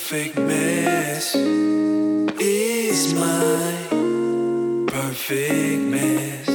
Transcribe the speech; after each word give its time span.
perfect 0.00 0.38
mess 0.38 1.34
is 2.40 3.12
my 3.12 4.86
perfect 4.88 5.82
mess. 5.82 6.49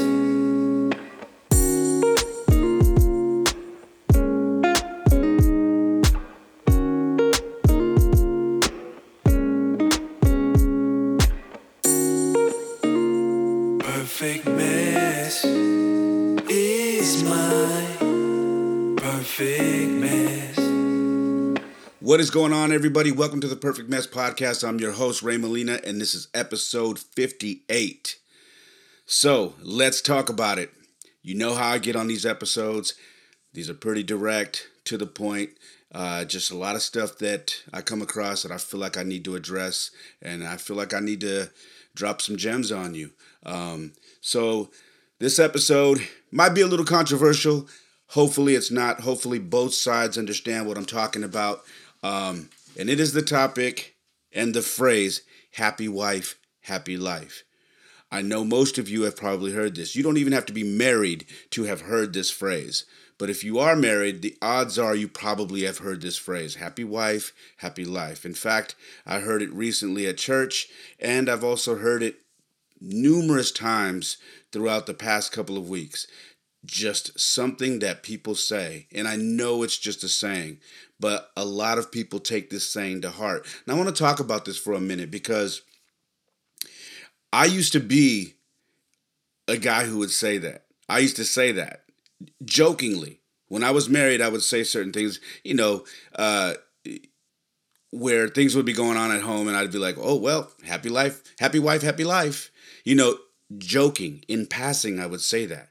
Everybody? 22.95 23.11
Welcome 23.11 23.41
to 23.41 23.49
the 23.49 23.57
Perfect 23.57 23.89
Mess 23.89 24.07
Podcast. 24.07 24.65
I'm 24.65 24.79
your 24.79 24.93
host, 24.93 25.21
Ray 25.21 25.35
Molina, 25.35 25.81
and 25.83 25.99
this 25.99 26.15
is 26.15 26.29
episode 26.33 26.97
58. 26.97 28.15
So 29.05 29.53
let's 29.61 29.99
talk 29.99 30.29
about 30.29 30.59
it. 30.59 30.71
You 31.21 31.35
know 31.35 31.55
how 31.55 31.71
I 31.71 31.77
get 31.77 31.97
on 31.97 32.07
these 32.07 32.25
episodes, 32.25 32.93
these 33.51 33.69
are 33.69 33.73
pretty 33.73 34.01
direct, 34.01 34.69
to 34.85 34.97
the 34.97 35.05
point. 35.05 35.49
Uh, 35.93 36.23
just 36.23 36.51
a 36.51 36.55
lot 36.55 36.75
of 36.77 36.81
stuff 36.81 37.17
that 37.17 37.61
I 37.73 37.81
come 37.81 38.01
across 38.01 38.43
that 38.43 38.51
I 38.53 38.57
feel 38.57 38.79
like 38.79 38.95
I 38.95 39.03
need 39.03 39.25
to 39.25 39.35
address, 39.35 39.91
and 40.21 40.41
I 40.41 40.55
feel 40.55 40.77
like 40.77 40.93
I 40.93 41.01
need 41.01 41.19
to 41.19 41.49
drop 41.95 42.21
some 42.21 42.37
gems 42.37 42.71
on 42.71 42.95
you. 42.95 43.09
Um, 43.45 43.91
so 44.21 44.69
this 45.19 45.37
episode 45.37 45.99
might 46.31 46.55
be 46.55 46.61
a 46.61 46.67
little 46.67 46.85
controversial. 46.85 47.67
Hopefully, 48.11 48.55
it's 48.55 48.71
not. 48.71 49.01
Hopefully, 49.01 49.39
both 49.39 49.73
sides 49.73 50.17
understand 50.17 50.65
what 50.65 50.77
I'm 50.77 50.85
talking 50.85 51.25
about. 51.25 51.59
Um, 52.01 52.49
and 52.77 52.89
it 52.89 52.99
is 52.99 53.13
the 53.13 53.21
topic 53.21 53.95
and 54.31 54.53
the 54.53 54.61
phrase 54.61 55.21
happy 55.53 55.87
wife, 55.87 56.37
happy 56.61 56.97
life. 56.97 57.43
I 58.11 58.21
know 58.21 58.43
most 58.43 58.77
of 58.77 58.87
you 58.87 59.03
have 59.03 59.15
probably 59.15 59.53
heard 59.53 59.75
this. 59.75 59.95
You 59.95 60.03
don't 60.03 60.17
even 60.17 60.33
have 60.33 60.45
to 60.45 60.53
be 60.53 60.63
married 60.63 61.25
to 61.51 61.63
have 61.63 61.81
heard 61.81 62.13
this 62.13 62.29
phrase. 62.29 62.85
But 63.17 63.29
if 63.29 63.43
you 63.43 63.59
are 63.59 63.75
married, 63.75 64.21
the 64.21 64.37
odds 64.41 64.77
are 64.77 64.95
you 64.95 65.07
probably 65.07 65.63
have 65.63 65.79
heard 65.79 66.01
this 66.01 66.17
phrase 66.17 66.55
happy 66.55 66.83
wife, 66.83 67.33
happy 67.57 67.85
life. 67.85 68.25
In 68.25 68.33
fact, 68.33 68.75
I 69.05 69.19
heard 69.19 69.41
it 69.41 69.53
recently 69.53 70.05
at 70.07 70.17
church, 70.17 70.67
and 70.99 71.29
I've 71.29 71.43
also 71.43 71.77
heard 71.77 72.03
it 72.03 72.17
numerous 72.81 73.51
times 73.51 74.17
throughout 74.51 74.85
the 74.85 74.93
past 74.93 75.31
couple 75.31 75.57
of 75.57 75.69
weeks. 75.69 76.07
Just 76.65 77.19
something 77.19 77.79
that 77.79 78.03
people 78.03 78.35
say, 78.35 78.87
and 78.93 79.07
I 79.07 79.15
know 79.15 79.63
it's 79.63 79.77
just 79.77 80.03
a 80.03 80.09
saying, 80.09 80.59
but 80.99 81.29
a 81.37 81.45
lot 81.45 81.77
of 81.77 81.91
people 81.91 82.19
take 82.19 82.49
this 82.49 82.69
saying 82.69 83.01
to 83.01 83.11
heart. 83.11 83.45
Now, 83.67 83.75
I 83.75 83.77
want 83.77 83.95
to 83.95 84.03
talk 84.03 84.19
about 84.19 84.45
this 84.45 84.57
for 84.57 84.73
a 84.73 84.79
minute 84.79 85.11
because 85.11 85.61
I 87.31 87.45
used 87.45 87.73
to 87.73 87.79
be 87.79 88.35
a 89.47 89.57
guy 89.57 89.85
who 89.85 89.97
would 89.99 90.11
say 90.11 90.37
that. 90.39 90.65
I 90.87 90.99
used 90.99 91.17
to 91.17 91.25
say 91.25 91.51
that 91.53 91.81
jokingly. 92.43 93.19
When 93.47 93.63
I 93.63 93.71
was 93.71 93.89
married, 93.89 94.21
I 94.21 94.29
would 94.29 94.41
say 94.41 94.63
certain 94.63 94.91
things, 94.91 95.19
you 95.43 95.53
know, 95.53 95.85
uh, 96.15 96.55
where 97.91 98.27
things 98.27 98.55
would 98.55 98.65
be 98.65 98.73
going 98.73 98.97
on 98.97 99.11
at 99.11 99.21
home, 99.21 99.47
and 99.47 99.55
I'd 99.55 99.71
be 99.71 99.77
like, 99.77 99.97
oh, 99.99 100.15
well, 100.15 100.51
happy 100.65 100.89
life, 100.89 101.21
happy 101.39 101.59
wife, 101.59 101.81
happy 101.81 102.03
life. 102.03 102.51
You 102.83 102.95
know, 102.95 103.17
joking, 103.57 104.23
in 104.27 104.47
passing, 104.47 104.99
I 104.99 105.05
would 105.05 105.21
say 105.21 105.45
that. 105.45 105.69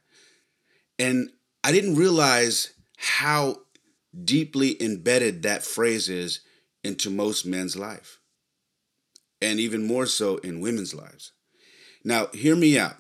And 0.99 1.31
I 1.63 1.73
didn't 1.73 1.97
realize 1.97 2.75
how 2.97 3.59
deeply 4.25 4.81
embedded 4.83 5.43
that 5.43 5.65
phrase 5.65 6.09
is 6.09 6.41
into 6.85 7.11
most 7.11 7.45
men's 7.47 7.77
life, 7.77 8.21
and 9.41 9.59
even 9.59 9.87
more 9.87 10.07
so 10.07 10.37
in 10.39 10.61
women's 10.61 10.95
lives. 10.95 11.33
Now, 12.05 12.27
hear 12.29 12.55
me 12.55 12.79
out. 12.79 12.97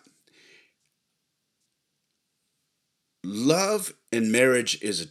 Love 3.23 3.93
and 4.11 4.33
marriage 4.33 4.83
is 4.83 5.03
a 5.03 5.07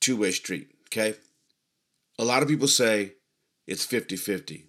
two 0.00 0.16
way 0.16 0.30
street, 0.30 0.68
okay? 0.86 1.14
A 2.18 2.24
lot 2.24 2.42
of 2.42 2.48
people 2.48 2.68
say 2.68 3.14
it's 3.66 3.84
50 3.84 4.16
50, 4.16 4.66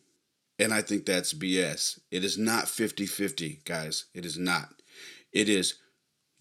and 0.59 0.73
I 0.73 0.81
think 0.81 1.05
that's 1.05 1.33
BS. 1.33 1.99
It 2.09 2.23
is 2.23 2.37
not 2.37 2.67
50 2.67 3.05
50, 3.05 3.61
guys. 3.65 4.05
It 4.13 4.25
is 4.25 4.37
not. 4.37 4.69
It 5.31 5.49
is 5.49 5.75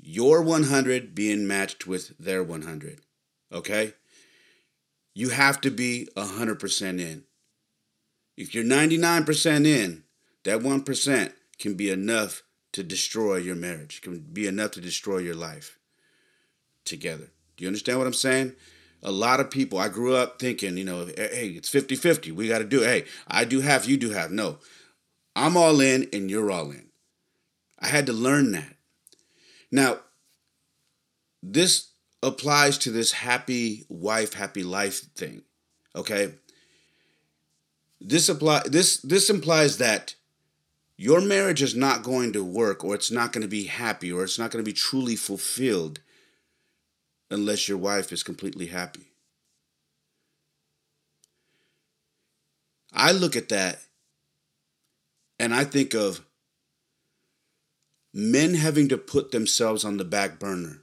your 0.03 0.43
100 0.43 1.15
being 1.15 1.47
matched 1.47 1.87
with 1.87 2.17
their 2.19 2.43
100, 2.43 3.01
okay? 3.53 3.95
You 5.15 5.31
have 5.31 5.61
to 5.63 5.71
be 5.71 6.09
100% 6.17 7.01
in. 7.01 7.25
If 8.37 8.55
you're 8.55 8.65
99% 8.65 9.67
in, 9.67 10.05
that 10.45 10.61
1% 10.61 11.33
can 11.59 11.75
be 11.75 11.91
enough 11.91 12.43
to 12.73 12.83
destroy 12.83 13.37
your 13.37 13.57
marriage, 13.57 14.01
can 14.01 14.21
be 14.21 14.47
enough 14.47 14.71
to 14.73 14.81
destroy 14.81 15.19
your 15.19 15.35
life 15.35 15.79
together. 16.85 17.31
Do 17.57 17.65
you 17.65 17.69
understand 17.69 17.99
what 17.99 18.07
I'm 18.07 18.13
saying? 18.15 18.55
A 19.03 19.11
lot 19.11 19.41
of 19.41 19.51
people, 19.51 19.79
I 19.79 19.89
grew 19.89 20.15
up 20.15 20.39
thinking, 20.39 20.77
you 20.77 20.85
know, 20.85 21.07
hey, 21.07 21.55
it's 21.57 21.69
50 21.69 21.97
50. 21.97 22.33
We 22.33 22.49
got 22.49 22.59
to 22.59 22.65
do 22.65 22.83
it. 22.83 22.87
Hey, 22.87 23.05
I 23.27 23.45
do 23.45 23.61
half, 23.61 23.89
you 23.89 23.97
do 23.97 24.11
half. 24.11 24.31
No, 24.31 24.59
I'm 25.35 25.57
all 25.57 25.81
in 25.81 26.09
and 26.13 26.31
you're 26.31 26.51
all 26.51 26.71
in. 26.71 26.91
I 27.79 27.89
had 27.89 28.07
to 28.07 28.13
learn 28.13 28.53
that. 28.53 28.77
Now, 29.71 30.01
this 31.43 31.91
applies 32.23 32.79
to 32.79 32.91
this 32.91 33.13
happy 33.13 33.85
wife, 33.89 34.35
happy 34.35 34.63
life 34.63 35.01
thing. 35.15 35.43
Okay? 35.95 36.35
This 38.01 38.29
apply 38.29 38.63
this 38.67 38.99
this 38.99 39.29
implies 39.29 39.79
that 39.79 40.15
your 40.97 41.21
marriage 41.21 41.63
is 41.63 41.75
not 41.75 42.03
going 42.03 42.33
to 42.33 42.45
work 42.45 42.85
or 42.85 42.95
it's 42.95 43.11
not 43.11 43.33
going 43.33 43.43
to 43.43 43.49
be 43.49 43.65
happy 43.65 44.13
or 44.13 44.23
it's 44.23 44.39
not 44.39 44.51
going 44.51 44.63
to 44.63 44.69
be 44.69 44.75
truly 44.75 45.17
fulfilled 45.17 46.01
unless 47.31 47.69
your 47.69 47.79
wife 47.79 48.13
is 48.13 48.23
completely 48.23 48.67
happy. 48.67 49.07
I 52.93 53.13
look 53.13 53.37
at 53.37 53.51
that 53.51 53.79
and 55.39 55.55
I 55.55 55.65
think 55.65 55.95
of 55.95 56.21
men 58.13 58.55
having 58.55 58.89
to 58.89 58.99
put 58.99 59.31
themselves 59.31 59.85
on 59.85 59.97
the 59.97 60.05
back 60.05 60.39
burner, 60.39 60.83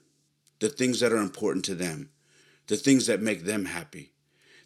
the 0.59 0.69
things 0.69 0.99
that 0.99 1.11
are 1.11 1.17
important 1.17 1.65
to 1.65 1.75
them, 1.75 2.09
the 2.67 2.77
things 2.77 3.07
that 3.07 3.21
make 3.21 3.43
them 3.43 3.65
happy, 3.65 4.11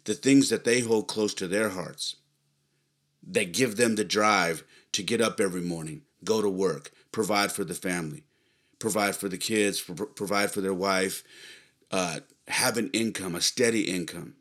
the 0.04 0.14
things 0.14 0.48
that 0.48 0.64
they 0.64 0.80
hold 0.80 1.08
close 1.08 1.34
to 1.34 1.48
their 1.48 1.70
hearts, 1.70 2.16
that 3.26 3.52
give 3.52 3.76
them 3.76 3.96
the 3.96 4.04
drive 4.04 4.64
to 4.92 5.02
get 5.02 5.20
up 5.20 5.40
every 5.40 5.60
morning, 5.60 6.02
go 6.24 6.42
to 6.42 6.48
work, 6.48 6.90
provide 7.12 7.52
for 7.52 7.64
the 7.64 7.74
family, 7.74 8.24
provide 8.78 9.16
for 9.16 9.28
the 9.28 9.38
kids, 9.38 9.80
provide 9.80 10.50
for 10.50 10.60
their 10.60 10.74
wife, 10.74 11.22
uh, 11.90 12.20
have 12.48 12.76
an 12.76 12.90
income, 12.92 13.34
a 13.34 13.40
steady 13.40 13.82
income. 13.82 14.34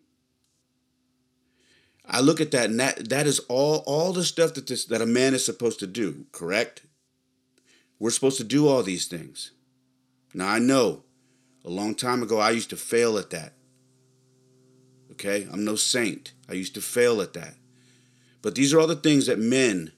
I 2.06 2.20
look 2.20 2.42
at 2.42 2.52
that, 2.52 2.70
and 2.70 2.80
that, 2.80 3.10
that 3.10 3.28
is 3.28 3.40
all 3.48 3.84
all 3.86 4.12
the 4.12 4.26
stuff 4.26 4.56
that 4.56 4.68
this 4.68 4.86
that 4.86 5.02
a 5.02 5.06
man 5.06 5.34
is 5.34 5.46
supposed 5.46 5.80
to 5.80 5.88
do. 5.88 6.26
Correct? 6.32 6.82
We're 8.02 8.10
supposed 8.10 8.38
to 8.38 8.44
do 8.44 8.68
all 8.68 8.82
these 8.82 9.06
things. 9.06 9.52
Now 10.34 10.50
I 10.50 10.58
know, 10.58 11.04
a 11.64 11.70
long 11.70 11.94
time 11.94 12.24
ago 12.24 12.40
I 12.40 12.50
used 12.50 12.72
to 12.72 12.76
fail 12.76 13.16
at 13.20 13.30
that. 13.30 13.54
Okay, 15.12 15.48
I'm 15.54 15.64
no 15.64 15.76
saint. 15.76 16.34
I 16.50 16.54
used 16.54 16.74
to 16.74 16.82
fail 16.82 17.22
at 17.22 17.34
that. 17.34 17.54
But 18.42 18.56
these 18.56 18.74
are 18.74 18.80
all 18.80 18.88
the 18.88 18.96
things 18.96 19.28
that 19.28 19.38
men 19.38 19.92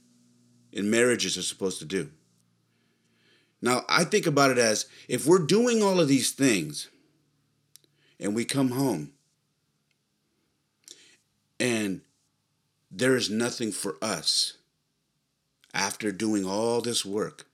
in 0.73 0.91
marriages 0.91 1.37
are 1.37 1.43
supposed 1.43 1.79
to 1.79 1.85
do. 1.85 2.09
Now, 3.61 3.85
I 3.87 4.03
think 4.03 4.27
about 4.27 4.51
it 4.51 4.57
as 4.57 4.85
if 5.07 5.25
we're 5.25 5.39
doing 5.39 5.81
all 5.81 6.01
of 6.01 6.09
these 6.09 6.33
things 6.33 6.89
and 8.19 8.35
we 8.35 8.43
come 8.43 8.71
home 8.71 9.13
and 11.57 12.01
there 12.91 13.15
is 13.15 13.29
nothing 13.29 13.71
for 13.71 13.95
us 14.01 14.57
after 15.73 16.11
doing 16.11 16.45
all 16.45 16.81
this 16.81 17.05
work, 17.05 17.45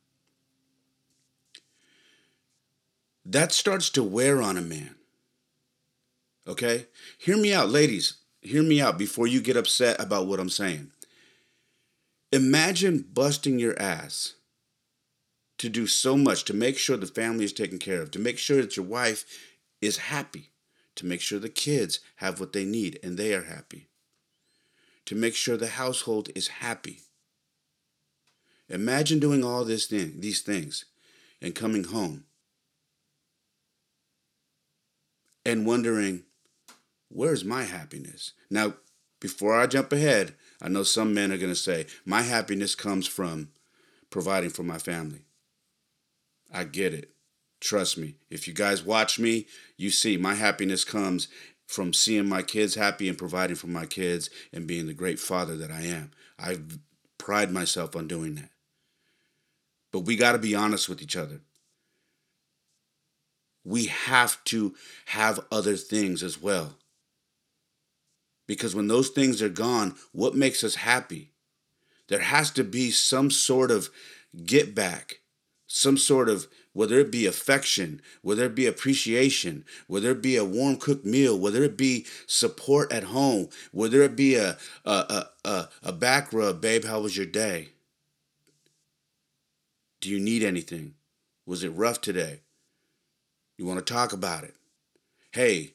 that 3.25 3.51
starts 3.51 3.89
to 3.91 4.03
wear 4.03 4.41
on 4.41 4.57
a 4.57 4.61
man. 4.61 4.95
Okay? 6.47 6.87
Hear 7.17 7.37
me 7.37 7.53
out, 7.53 7.69
ladies. 7.69 8.15
Hear 8.41 8.63
me 8.63 8.81
out 8.81 8.97
before 8.97 9.27
you 9.27 9.41
get 9.41 9.57
upset 9.57 10.01
about 10.01 10.27
what 10.27 10.39
I'm 10.39 10.49
saying. 10.49 10.91
Imagine 12.31 13.05
busting 13.13 13.59
your 13.59 13.79
ass 13.81 14.35
to 15.57 15.69
do 15.69 15.87
so 15.87 16.15
much 16.15 16.45
to 16.45 16.53
make 16.53 16.77
sure 16.77 16.95
the 16.95 17.05
family 17.05 17.43
is 17.43 17.53
taken 17.53 17.79
care 17.79 18.01
of, 18.01 18.11
to 18.11 18.19
make 18.19 18.37
sure 18.37 18.61
that 18.61 18.77
your 18.77 18.85
wife 18.85 19.25
is 19.81 19.97
happy, 19.97 20.51
to 20.95 21.05
make 21.05 21.21
sure 21.21 21.39
the 21.39 21.49
kids 21.49 21.99
have 22.17 22.39
what 22.39 22.53
they 22.53 22.65
need 22.65 22.99
and 23.03 23.17
they 23.17 23.33
are 23.33 23.43
happy, 23.43 23.89
to 25.05 25.15
make 25.15 25.35
sure 25.35 25.57
the 25.57 25.67
household 25.67 26.29
is 26.33 26.47
happy. 26.47 27.01
Imagine 28.69 29.19
doing 29.19 29.43
all 29.43 29.65
this 29.65 29.87
thing, 29.87 30.21
these 30.21 30.41
things 30.41 30.85
and 31.41 31.55
coming 31.55 31.85
home 31.85 32.25
and 35.49 35.65
wondering, 35.65 36.23
where's 37.09 37.43
my 37.43 37.63
happiness? 37.63 38.33
Now, 38.49 38.75
before 39.19 39.59
I 39.59 39.67
jump 39.67 39.91
ahead, 39.91 40.35
I 40.61 40.69
know 40.69 40.83
some 40.83 41.13
men 41.13 41.31
are 41.31 41.37
going 41.37 41.51
to 41.51 41.55
say, 41.55 41.87
my 42.05 42.21
happiness 42.21 42.75
comes 42.75 43.07
from 43.07 43.49
providing 44.09 44.49
for 44.49 44.63
my 44.63 44.77
family. 44.77 45.21
I 46.53 46.63
get 46.63 46.93
it. 46.93 47.11
Trust 47.59 47.97
me. 47.97 48.15
If 48.29 48.47
you 48.47 48.53
guys 48.53 48.83
watch 48.83 49.19
me, 49.19 49.47
you 49.77 49.89
see 49.89 50.17
my 50.17 50.35
happiness 50.35 50.83
comes 50.83 51.27
from 51.67 51.93
seeing 51.93 52.27
my 52.27 52.41
kids 52.41 52.75
happy 52.75 53.09
and 53.09 53.17
providing 53.17 53.55
for 53.55 53.67
my 53.67 53.85
kids 53.85 54.29
and 54.51 54.65
being 54.65 54.87
the 54.87 54.93
great 54.93 55.19
father 55.19 55.55
that 55.57 55.69
I 55.69 55.81
am. 55.81 56.11
I 56.39 56.59
pride 57.17 57.51
myself 57.51 57.95
on 57.95 58.07
doing 58.07 58.35
that. 58.35 58.49
But 59.91 60.01
we 60.01 60.15
got 60.15 60.31
to 60.31 60.37
be 60.37 60.55
honest 60.55 60.89
with 60.89 61.01
each 61.01 61.15
other. 61.15 61.41
We 63.69 63.85
have 63.85 64.43
to 64.45 64.73
have 65.05 65.45
other 65.51 65.75
things 65.75 66.23
as 66.23 66.41
well. 66.41 66.79
Because 68.47 68.73
when 68.73 68.87
those 68.87 69.09
things 69.09 69.43
are 69.43 69.49
gone, 69.49 69.93
what 70.11 70.33
makes 70.33 70.63
us 70.63 70.73
happy? 70.73 71.33
There 72.07 72.21
has 72.21 72.49
to 72.51 72.63
be 72.63 72.89
some 72.89 73.29
sort 73.29 73.69
of 73.69 73.91
get 74.43 74.73
back, 74.73 75.19
some 75.67 75.99
sort 75.99 76.29
of 76.29 76.47
whether 76.73 76.99
it 76.99 77.11
be 77.11 77.27
affection, 77.27 78.01
whether 78.23 78.45
it 78.45 78.55
be 78.55 78.65
appreciation, 78.65 79.65
whether 79.85 80.09
it 80.09 80.23
be 80.23 80.35
a 80.35 80.43
warm 80.43 80.77
cooked 80.77 81.05
meal, 81.05 81.37
whether 81.37 81.61
it 81.63 81.77
be 81.77 82.07
support 82.25 82.91
at 82.91 83.03
home, 83.03 83.49
whether 83.71 84.01
it 84.01 84.15
be 84.15 84.33
a 84.33 84.57
a 84.83 84.91
a, 84.91 85.29
a, 85.45 85.69
a 85.83 85.93
back 85.93 86.33
rub, 86.33 86.59
babe, 86.59 86.85
how 86.85 87.01
was 87.01 87.15
your 87.15 87.27
day? 87.27 87.69
Do 90.01 90.09
you 90.09 90.19
need 90.19 90.41
anything? 90.41 90.95
Was 91.45 91.63
it 91.63 91.69
rough 91.69 92.01
today? 92.01 92.39
You 93.59 93.65
want 93.65 93.85
to 93.85 93.93
talk 93.93 94.13
about 94.13 94.45
it? 94.45 94.55
Hey, 95.33 95.73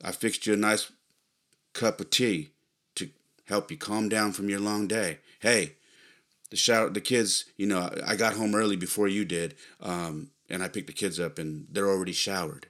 I 0.00 0.12
fixed 0.12 0.46
you 0.46 0.52
a 0.52 0.56
nice 0.56 0.92
cup 1.72 2.00
of 2.00 2.10
tea 2.10 2.50
to 2.94 3.10
help 3.48 3.68
you 3.68 3.76
calm 3.76 4.08
down 4.08 4.30
from 4.30 4.48
your 4.48 4.60
long 4.60 4.86
day. 4.86 5.18
Hey, 5.40 5.72
the 6.50 6.56
shower, 6.56 6.88
the 6.88 7.00
kids, 7.00 7.46
you 7.56 7.66
know, 7.66 7.90
I 8.06 8.14
got 8.14 8.34
home 8.34 8.54
early 8.54 8.76
before 8.76 9.08
you 9.08 9.24
did, 9.24 9.56
um, 9.80 10.30
and 10.48 10.62
I 10.62 10.68
picked 10.68 10.86
the 10.86 10.92
kids 10.92 11.18
up, 11.18 11.40
and 11.40 11.66
they're 11.68 11.90
already 11.90 12.12
showered. 12.12 12.68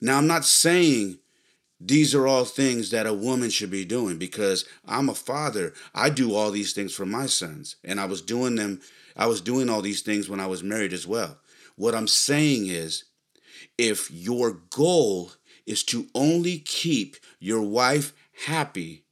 Now, 0.00 0.16
I'm 0.16 0.26
not 0.26 0.46
saying 0.46 1.18
these 1.78 2.14
are 2.14 2.26
all 2.26 2.46
things 2.46 2.90
that 2.90 3.06
a 3.06 3.12
woman 3.12 3.50
should 3.50 3.70
be 3.70 3.84
doing 3.84 4.16
because 4.16 4.64
I'm 4.86 5.10
a 5.10 5.14
father. 5.14 5.74
I 5.94 6.08
do 6.08 6.34
all 6.34 6.50
these 6.50 6.72
things 6.72 6.94
for 6.94 7.04
my 7.04 7.26
sons, 7.26 7.76
and 7.84 8.00
I 8.00 8.06
was 8.06 8.22
doing 8.22 8.54
them. 8.54 8.80
I 9.14 9.26
was 9.26 9.42
doing 9.42 9.68
all 9.68 9.82
these 9.82 10.00
things 10.00 10.30
when 10.30 10.40
I 10.40 10.46
was 10.46 10.62
married 10.62 10.94
as 10.94 11.06
well. 11.06 11.36
What 11.76 11.94
I'm 11.94 12.08
saying 12.08 12.66
is, 12.66 13.04
if 13.76 14.10
your 14.10 14.52
goal 14.70 15.32
is 15.66 15.82
to 15.84 16.06
only 16.14 16.58
keep 16.58 17.16
your 17.40 17.62
wife 17.62 18.12
happy, 18.46 19.04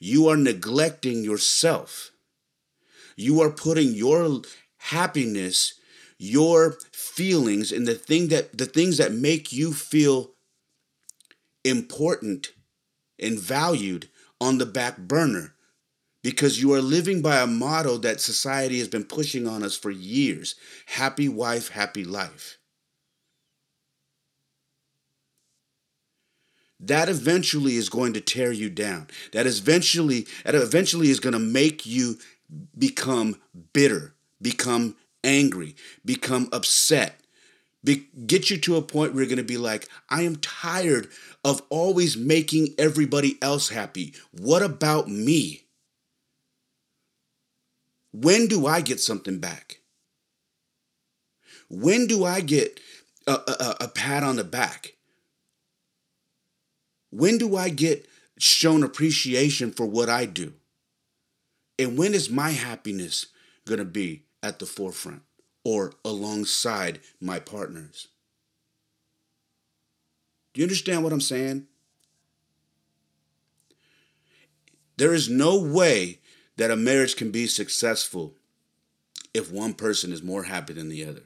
you 0.00 0.28
are 0.28 0.36
neglecting 0.36 1.22
yourself. 1.22 2.10
You 3.16 3.40
are 3.40 3.50
putting 3.50 3.94
your 3.94 4.42
happiness, 4.78 5.74
your 6.18 6.78
feelings, 6.92 7.72
and 7.72 7.86
the 7.86 7.94
thing 7.94 8.28
that 8.28 8.56
the 8.56 8.66
things 8.66 8.96
that 8.98 9.12
make 9.12 9.52
you 9.52 9.72
feel 9.72 10.30
important 11.64 12.52
and 13.18 13.38
valued 13.38 14.08
on 14.40 14.58
the 14.58 14.66
back 14.66 14.98
burner 14.98 15.54
because 16.22 16.60
you 16.60 16.72
are 16.74 16.82
living 16.82 17.22
by 17.22 17.40
a 17.40 17.46
motto 17.46 17.96
that 17.98 18.20
society 18.20 18.78
has 18.78 18.88
been 18.88 19.04
pushing 19.04 19.46
on 19.46 19.62
us 19.62 19.76
for 19.76 19.90
years 19.90 20.54
happy 20.86 21.28
wife, 21.28 21.70
happy 21.70 22.04
life. 22.04 22.58
That 26.80 27.08
eventually 27.08 27.74
is 27.74 27.88
going 27.88 28.12
to 28.12 28.20
tear 28.20 28.52
you 28.52 28.70
down. 28.70 29.08
That 29.32 29.46
eventually, 29.46 30.26
that 30.44 30.54
eventually 30.54 31.10
is 31.10 31.18
going 31.20 31.32
to 31.32 31.38
make 31.38 31.84
you 31.84 32.18
become 32.76 33.40
bitter, 33.72 34.14
become 34.40 34.94
angry, 35.24 35.74
become 36.04 36.48
upset, 36.52 37.20
be, 37.82 38.08
get 38.26 38.50
you 38.50 38.58
to 38.58 38.76
a 38.76 38.82
point 38.82 39.12
where 39.12 39.22
you're 39.22 39.28
going 39.28 39.38
to 39.38 39.42
be 39.42 39.58
like, 39.58 39.88
I 40.08 40.22
am 40.22 40.36
tired 40.36 41.08
of 41.44 41.62
always 41.68 42.16
making 42.16 42.74
everybody 42.78 43.38
else 43.42 43.68
happy. 43.68 44.14
What 44.32 44.62
about 44.62 45.08
me? 45.08 45.64
When 48.12 48.46
do 48.46 48.66
I 48.66 48.80
get 48.80 49.00
something 49.00 49.38
back? 49.38 49.80
When 51.68 52.06
do 52.06 52.24
I 52.24 52.40
get 52.40 52.80
a, 53.26 53.32
a, 53.32 53.76
a 53.82 53.88
pat 53.88 54.22
on 54.22 54.36
the 54.36 54.44
back? 54.44 54.94
When 57.10 57.38
do 57.38 57.56
I 57.56 57.68
get 57.68 58.06
shown 58.38 58.82
appreciation 58.82 59.72
for 59.72 59.86
what 59.86 60.08
I 60.08 60.24
do? 60.24 60.54
And 61.78 61.96
when 61.96 62.14
is 62.14 62.30
my 62.30 62.50
happiness 62.50 63.26
going 63.66 63.78
to 63.78 63.84
be 63.84 64.24
at 64.42 64.58
the 64.58 64.66
forefront 64.66 65.22
or 65.64 65.92
alongside 66.04 67.00
my 67.20 67.38
partners? 67.38 68.08
Do 70.52 70.60
you 70.60 70.64
understand 70.64 71.04
what 71.04 71.12
I'm 71.12 71.20
saying? 71.20 71.66
There 74.96 75.14
is 75.14 75.28
no 75.28 75.58
way 75.58 76.18
that 76.58 76.72
a 76.72 76.76
marriage 76.76 77.16
can 77.16 77.30
be 77.30 77.46
successful 77.46 78.34
if 79.32 79.50
one 79.50 79.74
person 79.74 80.12
is 80.12 80.22
more 80.22 80.42
happy 80.42 80.72
than 80.72 80.88
the 80.88 81.04
other. 81.04 81.22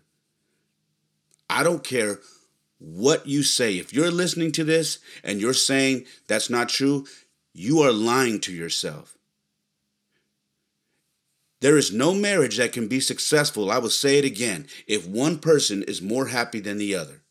I 1.49 1.63
don't 1.63 1.83
care 1.83 2.21
what 2.79 3.27
you 3.27 3.43
say. 3.43 3.79
If 3.79 3.95
you're 3.95 4.11
listening 4.11 4.53
to 4.53 4.65
this 4.65 4.99
and 5.25 5.41
you're 5.41 5.55
saying 5.55 6.05
that's 6.29 6.51
not 6.51 6.69
true, 6.69 7.07
you 7.55 7.81
are 7.81 7.93
lying 7.93 8.41
to 8.41 8.53
yourself. 8.53 9.17
There 11.61 11.79
is 11.79 11.93
no 11.93 12.13
marriage 12.13 12.59
that 12.59 12.73
can 12.73 12.87
be 12.87 13.01
successful, 13.01 13.71
I 13.71 13.79
will 13.79 13.89
say 13.89 14.19
it 14.19 14.25
again, 14.25 14.67
if 14.87 15.07
one 15.07 15.39
person 15.39 15.83
is 15.85 16.03
more 16.03 16.27
happy 16.27 16.61
than 16.61 16.77
the 16.77 16.95
other. 16.95 17.23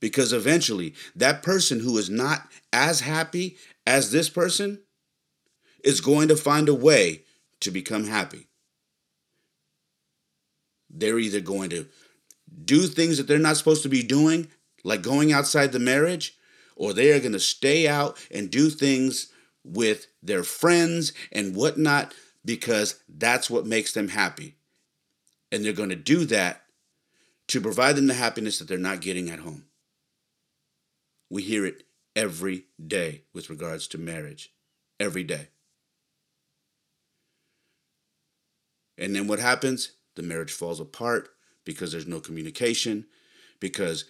Because 0.00 0.32
eventually, 0.34 0.94
that 1.14 1.42
person 1.42 1.80
who 1.80 1.96
is 1.96 2.10
not 2.10 2.48
as 2.72 3.00
happy 3.00 3.56
as 3.86 4.10
this 4.10 4.28
person 4.28 4.80
is 5.86 6.00
going 6.00 6.26
to 6.26 6.36
find 6.36 6.68
a 6.68 6.74
way 6.74 7.22
to 7.60 7.70
become 7.70 8.08
happy. 8.08 8.48
They're 10.90 11.18
either 11.18 11.40
going 11.40 11.70
to 11.70 11.86
do 12.64 12.82
things 12.88 13.18
that 13.18 13.28
they're 13.28 13.38
not 13.38 13.56
supposed 13.56 13.84
to 13.84 13.88
be 13.88 14.02
doing, 14.02 14.48
like 14.82 15.00
going 15.00 15.32
outside 15.32 15.70
the 15.70 15.78
marriage, 15.78 16.36
or 16.74 16.92
they 16.92 17.12
are 17.12 17.20
going 17.20 17.32
to 17.32 17.40
stay 17.40 17.86
out 17.86 18.18
and 18.32 18.50
do 18.50 18.68
things 18.68 19.28
with 19.64 20.08
their 20.22 20.42
friends 20.42 21.12
and 21.30 21.54
whatnot 21.54 22.12
because 22.44 23.00
that's 23.08 23.48
what 23.48 23.64
makes 23.64 23.92
them 23.92 24.08
happy. 24.08 24.56
And 25.52 25.64
they're 25.64 25.72
going 25.72 25.90
to 25.90 25.96
do 25.96 26.24
that 26.26 26.62
to 27.48 27.60
provide 27.60 27.94
them 27.94 28.08
the 28.08 28.14
happiness 28.14 28.58
that 28.58 28.66
they're 28.66 28.76
not 28.76 29.00
getting 29.00 29.30
at 29.30 29.38
home. 29.38 29.66
We 31.30 31.42
hear 31.42 31.64
it 31.64 31.84
every 32.16 32.64
day 32.84 33.22
with 33.32 33.50
regards 33.50 33.86
to 33.88 33.98
marriage. 33.98 34.52
Every 34.98 35.22
day. 35.22 35.48
And 38.98 39.14
then 39.14 39.26
what 39.26 39.38
happens? 39.38 39.92
The 40.14 40.22
marriage 40.22 40.52
falls 40.52 40.80
apart 40.80 41.28
because 41.64 41.92
there's 41.92 42.06
no 42.06 42.20
communication, 42.20 43.06
because 43.60 44.04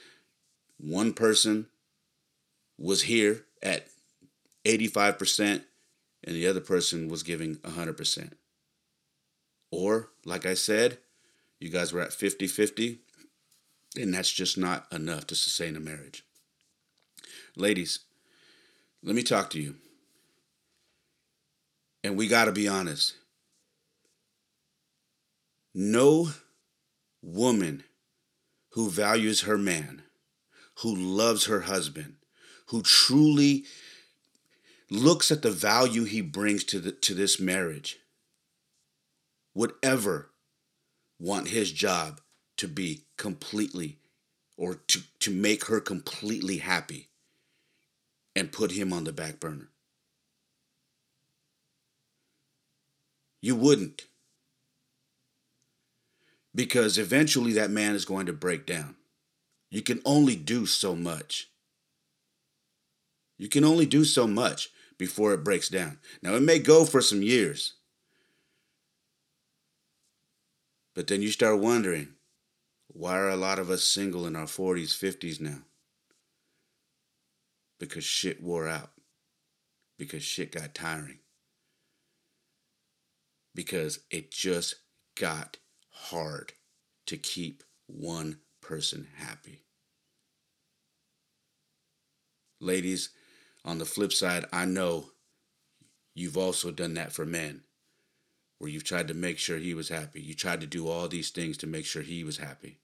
one 0.78 1.12
person 1.12 1.66
was 2.78 3.02
here 3.02 3.44
at 3.62 3.88
85% 4.64 5.62
and 6.24 6.34
the 6.34 6.46
other 6.46 6.60
person 6.60 7.08
was 7.08 7.22
giving 7.22 7.56
100%. 7.56 8.32
Or, 9.70 10.10
like 10.24 10.46
I 10.46 10.54
said, 10.54 10.98
you 11.58 11.70
guys 11.70 11.92
were 11.92 12.02
at 12.02 12.12
50 12.12 12.46
50, 12.46 12.98
and 13.96 14.14
that's 14.14 14.30
just 14.30 14.58
not 14.58 14.86
enough 14.92 15.26
to 15.28 15.34
sustain 15.34 15.76
a 15.76 15.80
marriage. 15.80 16.24
Ladies, 17.56 18.00
let 19.02 19.16
me 19.16 19.22
talk 19.22 19.50
to 19.50 19.60
you. 19.60 19.76
And 22.04 22.16
we 22.16 22.28
got 22.28 22.44
to 22.44 22.52
be 22.52 22.68
honest 22.68 23.14
no 25.78 26.30
woman 27.20 27.84
who 28.70 28.88
values 28.88 29.42
her 29.42 29.58
man, 29.58 30.02
who 30.76 30.96
loves 30.96 31.44
her 31.44 31.60
husband, 31.60 32.14
who 32.68 32.80
truly 32.80 33.66
looks 34.90 35.30
at 35.30 35.42
the 35.42 35.50
value 35.50 36.04
he 36.04 36.22
brings 36.22 36.64
to 36.64 36.80
the, 36.80 36.92
to 36.92 37.12
this 37.12 37.38
marriage 37.38 37.98
would 39.54 39.74
ever 39.82 40.30
want 41.20 41.48
his 41.48 41.70
job 41.70 42.22
to 42.56 42.66
be 42.66 43.02
completely 43.18 43.98
or 44.56 44.76
to, 44.88 45.02
to 45.20 45.30
make 45.30 45.66
her 45.66 45.80
completely 45.80 46.56
happy 46.56 47.08
and 48.34 48.50
put 48.50 48.72
him 48.72 48.94
on 48.94 49.04
the 49.04 49.12
back 49.12 49.38
burner. 49.38 49.68
You 53.42 53.56
wouldn't 53.56 54.06
because 56.56 56.96
eventually 56.96 57.52
that 57.52 57.70
man 57.70 57.94
is 57.94 58.06
going 58.06 58.24
to 58.26 58.32
break 58.32 58.64
down. 58.64 58.96
You 59.70 59.82
can 59.82 60.00
only 60.06 60.34
do 60.34 60.64
so 60.64 60.96
much. 60.96 61.50
You 63.36 63.48
can 63.48 63.62
only 63.62 63.84
do 63.84 64.04
so 64.04 64.26
much 64.26 64.70
before 64.96 65.34
it 65.34 65.44
breaks 65.44 65.68
down. 65.68 65.98
Now, 66.22 66.34
it 66.34 66.40
may 66.40 66.58
go 66.58 66.86
for 66.86 67.02
some 67.02 67.22
years. 67.22 67.74
But 70.94 71.08
then 71.08 71.20
you 71.20 71.30
start 71.30 71.60
wondering 71.60 72.08
why 72.88 73.18
are 73.18 73.28
a 73.28 73.36
lot 73.36 73.58
of 73.58 73.68
us 73.68 73.84
single 73.84 74.26
in 74.26 74.34
our 74.34 74.46
40s, 74.46 74.94
50s 74.96 75.38
now? 75.38 75.58
Because 77.78 78.04
shit 78.04 78.42
wore 78.42 78.66
out. 78.66 78.92
Because 79.98 80.22
shit 80.22 80.52
got 80.52 80.74
tiring. 80.74 81.18
Because 83.54 84.00
it 84.10 84.30
just 84.30 84.76
got 85.14 85.58
hard 85.96 86.52
to 87.06 87.16
keep 87.16 87.62
one 87.86 88.38
person 88.60 89.08
happy. 89.16 89.62
Ladies, 92.60 93.10
on 93.64 93.78
the 93.78 93.84
flip 93.84 94.12
side, 94.12 94.44
I 94.52 94.64
know 94.64 95.10
you've 96.14 96.36
also 96.36 96.70
done 96.70 96.94
that 96.94 97.12
for 97.12 97.26
men, 97.26 97.62
where 98.58 98.70
you've 98.70 98.84
tried 98.84 99.08
to 99.08 99.14
make 99.14 99.38
sure 99.38 99.58
he 99.58 99.74
was 99.74 99.88
happy. 99.88 100.20
You 100.20 100.34
tried 100.34 100.60
to 100.62 100.66
do 100.66 100.88
all 100.88 101.08
these 101.08 101.30
things 101.30 101.56
to 101.58 101.66
make 101.66 101.84
sure 101.84 102.02
he 102.02 102.24
was 102.24 102.38
happy. 102.38 102.78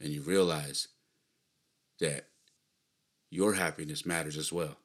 And 0.00 0.10
you 0.10 0.22
realize 0.22 0.88
that 2.00 2.28
your 3.30 3.54
happiness 3.54 4.06
matters 4.06 4.36
as 4.36 4.52
well. 4.52 4.76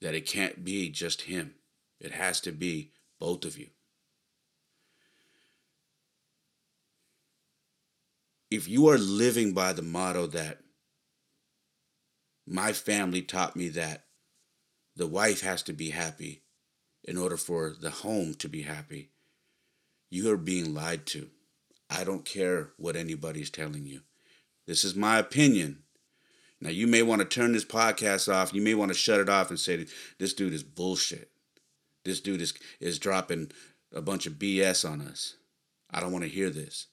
That 0.00 0.14
it 0.14 0.26
can't 0.26 0.64
be 0.64 0.88
just 0.88 1.22
him, 1.22 1.54
it 2.00 2.12
has 2.12 2.40
to 2.42 2.52
be 2.52 2.90
both 3.20 3.44
of 3.44 3.58
you. 3.58 3.68
If 8.50 8.68
you 8.68 8.88
are 8.88 8.98
living 8.98 9.52
by 9.52 9.72
the 9.72 9.82
motto 9.82 10.26
that 10.28 10.58
my 12.46 12.72
family 12.72 13.22
taught 13.22 13.54
me 13.54 13.68
that 13.68 14.06
the 14.96 15.06
wife 15.06 15.42
has 15.42 15.62
to 15.62 15.72
be 15.72 15.90
happy 15.90 16.42
in 17.04 17.16
order 17.16 17.36
for 17.36 17.74
the 17.80 17.90
home 17.90 18.34
to 18.34 18.48
be 18.48 18.62
happy. 18.62 19.10
You 20.10 20.30
are 20.32 20.36
being 20.36 20.74
lied 20.74 21.06
to. 21.06 21.30
I 21.88 22.04
don't 22.04 22.24
care 22.24 22.70
what 22.76 22.96
anybody's 22.96 23.50
telling 23.50 23.86
you. 23.86 24.00
This 24.66 24.84
is 24.84 24.94
my 24.94 25.18
opinion. 25.18 25.84
Now, 26.60 26.70
you 26.70 26.86
may 26.86 27.02
want 27.02 27.22
to 27.22 27.24
turn 27.24 27.52
this 27.52 27.64
podcast 27.64 28.32
off. 28.32 28.52
You 28.52 28.60
may 28.60 28.74
want 28.74 28.90
to 28.90 28.98
shut 28.98 29.20
it 29.20 29.28
off 29.28 29.50
and 29.50 29.58
say, 29.58 29.86
this 30.18 30.34
dude 30.34 30.52
is 30.52 30.62
bullshit. 30.62 31.30
This 32.04 32.20
dude 32.20 32.42
is, 32.42 32.52
is 32.80 32.98
dropping 32.98 33.52
a 33.94 34.02
bunch 34.02 34.26
of 34.26 34.34
BS 34.34 34.88
on 34.88 35.00
us. 35.00 35.36
I 35.90 36.00
don't 36.00 36.12
want 36.12 36.24
to 36.24 36.30
hear 36.30 36.50
this. 36.50 36.88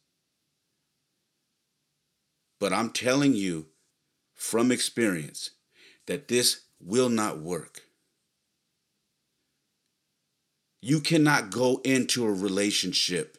But 2.60 2.74
I'm 2.74 2.90
telling 2.90 3.34
you 3.34 3.68
from 4.34 4.72
experience 4.72 5.52
that 6.08 6.28
this 6.28 6.62
will 6.80 7.10
not 7.10 7.40
work. 7.40 7.82
You 10.82 11.00
cannot 11.00 11.52
go 11.52 11.82
into 11.84 12.26
a 12.26 12.32
relationship 12.32 13.38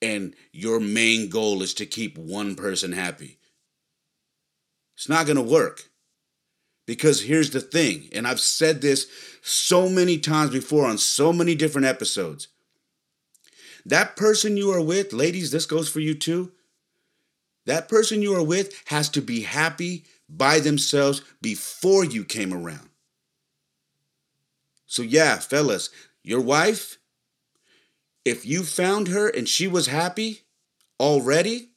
and 0.00 0.34
your 0.52 0.80
main 0.80 1.28
goal 1.28 1.62
is 1.62 1.74
to 1.74 1.86
keep 1.86 2.18
one 2.18 2.54
person 2.54 2.92
happy. 2.92 3.38
It's 4.96 5.08
not 5.08 5.26
going 5.26 5.36
to 5.36 5.42
work. 5.42 5.88
Because 6.86 7.22
here's 7.22 7.50
the 7.50 7.62
thing, 7.62 8.10
and 8.12 8.26
I've 8.26 8.40
said 8.40 8.82
this 8.82 9.06
so 9.42 9.88
many 9.88 10.18
times 10.18 10.50
before 10.50 10.86
on 10.86 10.98
so 10.98 11.32
many 11.32 11.54
different 11.54 11.86
episodes. 11.86 12.48
That 13.86 14.16
person 14.16 14.58
you 14.58 14.70
are 14.70 14.82
with, 14.82 15.14
ladies, 15.14 15.50
this 15.50 15.64
goes 15.64 15.88
for 15.88 16.00
you 16.00 16.14
too. 16.14 16.52
That 17.66 17.88
person 17.88 18.22
you 18.22 18.34
are 18.34 18.42
with 18.42 18.82
has 18.86 19.08
to 19.10 19.22
be 19.22 19.42
happy 19.42 20.04
by 20.28 20.60
themselves 20.60 21.22
before 21.40 22.04
you 22.04 22.24
came 22.24 22.52
around. 22.52 22.90
So, 24.86 25.02
yeah, 25.02 25.38
fellas, 25.38 25.90
your 26.22 26.40
wife, 26.40 26.98
if 28.24 28.46
you 28.46 28.62
found 28.62 29.08
her 29.08 29.28
and 29.28 29.48
she 29.48 29.66
was 29.66 29.86
happy 29.86 30.42
already, 31.00 31.70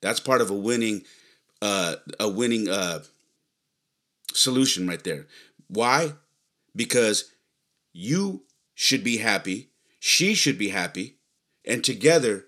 that's 0.00 0.20
part 0.20 0.40
of 0.40 0.50
a 0.50 0.54
winning 0.54 1.02
uh 1.60 1.96
a 2.20 2.28
winning 2.28 2.68
uh 2.68 3.00
solution 4.32 4.86
right 4.86 5.02
there. 5.02 5.26
Why? 5.66 6.12
Because 6.74 7.32
you 7.92 8.44
should 8.74 9.02
be 9.02 9.18
happy, 9.18 9.70
she 9.98 10.34
should 10.34 10.56
be 10.58 10.68
happy, 10.68 11.18
and 11.64 11.82
together 11.82 12.47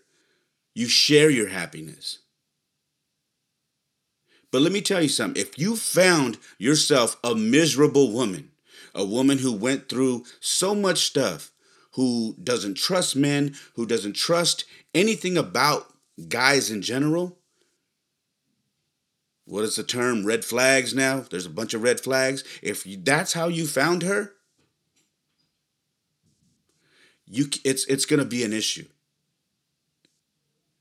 you 0.75 0.89
share 0.89 1.31
your 1.31 1.49
happiness. 1.49 2.19
But 4.51 4.63
let 4.63 4.73
me 4.73 4.81
tell 4.81 5.03
you 5.03 5.09
something. 5.09 5.41
If 5.41 5.59
you 5.59 5.77
found 5.77 6.39
yourself 6.59 7.17
a 7.23 7.35
miserable 7.35 8.13
woman, 8.13 8.51
a 8.95 9.05
woman 9.05 9.39
who 9.39 9.53
went 9.53 9.89
through 9.89 10.25
so 10.41 10.75
much 10.75 11.05
stuff, 11.05 11.53
who 11.95 12.37
doesn't 12.43 12.75
trust 12.77 13.15
men, 13.15 13.55
who 13.75 13.87
doesn't 13.87 14.17
trust 14.17 14.65
anything 14.95 15.37
about 15.37 15.93
guys 16.29 16.71
in 16.71 16.83
general, 16.83 17.39
what 19.45 19.65
is 19.65 19.77
the 19.77 19.83
term? 19.83 20.25
Red 20.25 20.45
flags 20.45 20.95
now? 20.95 21.25
There's 21.29 21.47
a 21.47 21.51
bunch 21.51 21.75
of 21.75 21.83
red 21.83 22.01
flags. 22.01 22.45
If 22.63 22.85
that's 23.05 23.33
how 23.33 23.49
you 23.49 23.67
found 23.67 24.05
her, 24.05 24.33
you 27.27 27.47
it's 27.65 27.85
it's 27.87 28.05
going 28.05 28.21
to 28.21 28.27
be 28.27 28.45
an 28.45 28.53
issue. 28.53 28.87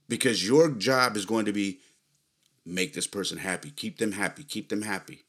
Because 0.10 0.46
your 0.46 0.72
job 0.72 1.16
is 1.16 1.26
going 1.26 1.46
to 1.46 1.54
be 1.54 1.80
make 2.66 2.94
this 2.94 3.08
person 3.08 3.38
happy, 3.38 3.72
keep 3.72 3.98
them 3.98 4.12
happy, 4.12 4.44
keep 4.44 4.70
them 4.70 4.82
happy. 4.82 5.24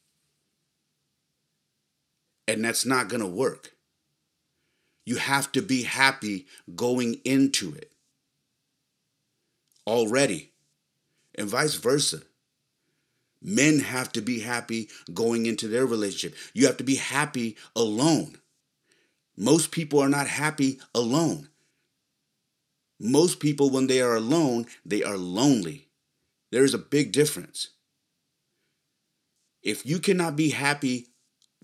And 2.49 2.65
that's 2.65 2.85
not 2.85 3.09
going 3.09 3.21
to 3.21 3.29
work. 3.29 3.75
You 5.05 5.17
have 5.17 5.53
to 5.53 5.63
be 5.63 5.83
happy 5.83 6.47
going 6.75 7.21
into 7.25 7.75
it 7.75 7.93
already, 9.87 10.53
and 11.35 11.49
vice 11.49 11.75
versa. 11.75 12.23
Men 13.43 13.81
have 13.81 14.13
to 14.13 14.21
be 14.21 14.41
happy 14.41 14.91
going 15.15 15.47
into 15.47 15.67
their 15.67 15.87
relationship. 15.87 16.37
You 16.53 16.67
have 16.67 16.77
to 16.77 16.85
be 16.85 16.97
happy 16.97 17.57
alone. 17.75 18.37
Most 19.37 19.71
people 19.71 20.01
are 20.01 20.09
not 20.09 20.27
happy 20.27 20.79
alone. 20.95 21.49
Most 23.01 23.41
people, 23.41 23.71
when 23.71 23.87
they 23.87 24.03
are 24.03 24.15
alone, 24.15 24.67
they 24.85 25.03
are 25.03 25.17
lonely. 25.17 25.89
There 26.53 26.65
is 26.65 26.75
a 26.75 26.79
big 26.79 27.13
difference. 27.13 27.69
If 29.63 29.87
you 29.87 29.99
cannot 29.99 30.37
be 30.37 30.51
happy 30.51 31.07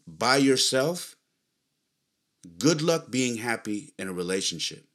by 0.07 0.39
yourself, 0.39 1.15
good 2.59 2.81
luck 2.81 3.11
being 3.11 3.37
happy 3.37 3.93
in 3.99 4.09
a 4.09 4.13
relationship. 4.13 4.87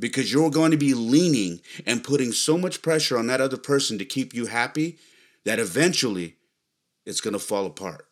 Because 0.00 0.32
you're 0.32 0.50
going 0.50 0.72
to 0.72 0.76
be 0.76 0.92
leaning 0.92 1.60
and 1.86 2.02
putting 2.02 2.32
so 2.32 2.58
much 2.58 2.82
pressure 2.82 3.16
on 3.16 3.28
that 3.28 3.40
other 3.40 3.56
person 3.56 3.96
to 3.98 4.04
keep 4.04 4.34
you 4.34 4.46
happy 4.46 4.98
that 5.44 5.60
eventually 5.60 6.36
it's 7.06 7.20
going 7.20 7.34
to 7.34 7.38
fall 7.38 7.66
apart. 7.66 8.08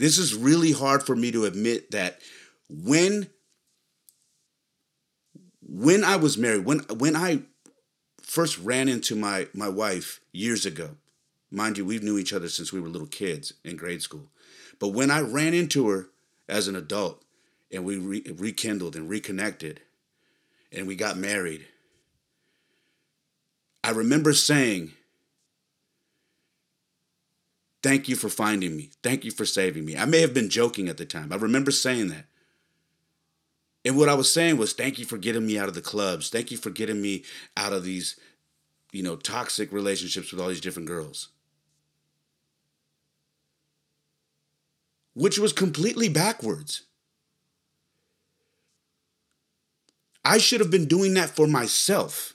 This 0.00 0.16
is 0.16 0.34
really 0.34 0.72
hard 0.72 1.02
for 1.02 1.14
me 1.14 1.30
to 1.30 1.44
admit 1.44 1.90
that 1.90 2.20
when 2.70 3.28
when 5.60 6.04
I 6.04 6.16
was 6.16 6.38
married, 6.38 6.64
when 6.64 6.78
when 6.96 7.14
I 7.14 7.42
first 8.22 8.56
ran 8.60 8.88
into 8.88 9.14
my 9.14 9.48
my 9.52 9.68
wife 9.68 10.22
years 10.32 10.64
ago, 10.64 10.96
mind 11.50 11.76
you, 11.76 11.84
we've 11.84 12.02
knew 12.02 12.16
each 12.16 12.32
other 12.32 12.48
since 12.48 12.72
we 12.72 12.80
were 12.80 12.88
little 12.88 13.06
kids 13.06 13.52
in 13.62 13.76
grade 13.76 14.00
school. 14.00 14.30
But 14.78 14.88
when 14.88 15.10
I 15.10 15.20
ran 15.20 15.52
into 15.52 15.86
her 15.90 16.06
as 16.48 16.66
an 16.66 16.76
adult 16.76 17.22
and 17.70 17.84
we 17.84 17.98
re- 17.98 18.24
rekindled 18.38 18.96
and 18.96 19.06
reconnected 19.06 19.82
and 20.72 20.86
we 20.86 20.96
got 20.96 21.18
married, 21.18 21.66
I 23.84 23.90
remember 23.90 24.32
saying, 24.32 24.92
Thank 27.82 28.08
you 28.08 28.16
for 28.16 28.28
finding 28.28 28.76
me. 28.76 28.90
Thank 29.02 29.24
you 29.24 29.30
for 29.30 29.46
saving 29.46 29.84
me. 29.84 29.96
I 29.96 30.04
may 30.04 30.20
have 30.20 30.34
been 30.34 30.50
joking 30.50 30.88
at 30.88 30.98
the 30.98 31.06
time. 31.06 31.32
I 31.32 31.36
remember 31.36 31.70
saying 31.70 32.08
that. 32.08 32.26
And 33.84 33.96
what 33.96 34.10
I 34.10 34.14
was 34.14 34.32
saying 34.32 34.58
was, 34.58 34.74
thank 34.74 34.98
you 34.98 35.06
for 35.06 35.16
getting 35.16 35.46
me 35.46 35.58
out 35.58 35.68
of 35.68 35.74
the 35.74 35.80
clubs. 35.80 36.28
Thank 36.28 36.50
you 36.50 36.58
for 36.58 36.68
getting 36.68 37.00
me 37.00 37.24
out 37.56 37.72
of 37.72 37.82
these, 37.82 38.18
you 38.92 39.02
know, 39.02 39.16
toxic 39.16 39.72
relationships 39.72 40.30
with 40.30 40.40
all 40.40 40.48
these 40.48 40.60
different 40.60 40.88
girls. 40.88 41.28
Which 45.14 45.38
was 45.38 45.54
completely 45.54 46.10
backwards. 46.10 46.82
I 50.22 50.36
should 50.36 50.60
have 50.60 50.70
been 50.70 50.84
doing 50.84 51.14
that 51.14 51.30
for 51.30 51.46
myself. 51.46 52.34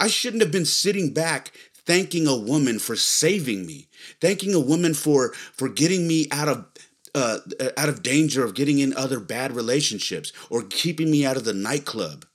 I 0.00 0.08
shouldn't 0.08 0.42
have 0.42 0.50
been 0.50 0.64
sitting 0.64 1.14
back 1.14 1.52
thanking 1.86 2.26
a 2.26 2.36
woman 2.36 2.78
for 2.78 2.96
saving 2.96 3.66
me, 3.66 3.88
thanking 4.20 4.54
a 4.54 4.60
woman 4.60 4.94
for 4.94 5.32
for 5.52 5.68
getting 5.68 6.06
me 6.06 6.26
out 6.30 6.48
of 6.48 6.66
uh, 7.14 7.38
out 7.76 7.88
of 7.88 8.02
danger 8.02 8.44
of 8.44 8.54
getting 8.54 8.78
in 8.78 8.94
other 8.94 9.20
bad 9.20 9.52
relationships 9.52 10.32
or 10.50 10.62
keeping 10.62 11.10
me 11.10 11.26
out 11.26 11.36
of 11.36 11.44
the 11.44 11.52
nightclub. 11.52 12.26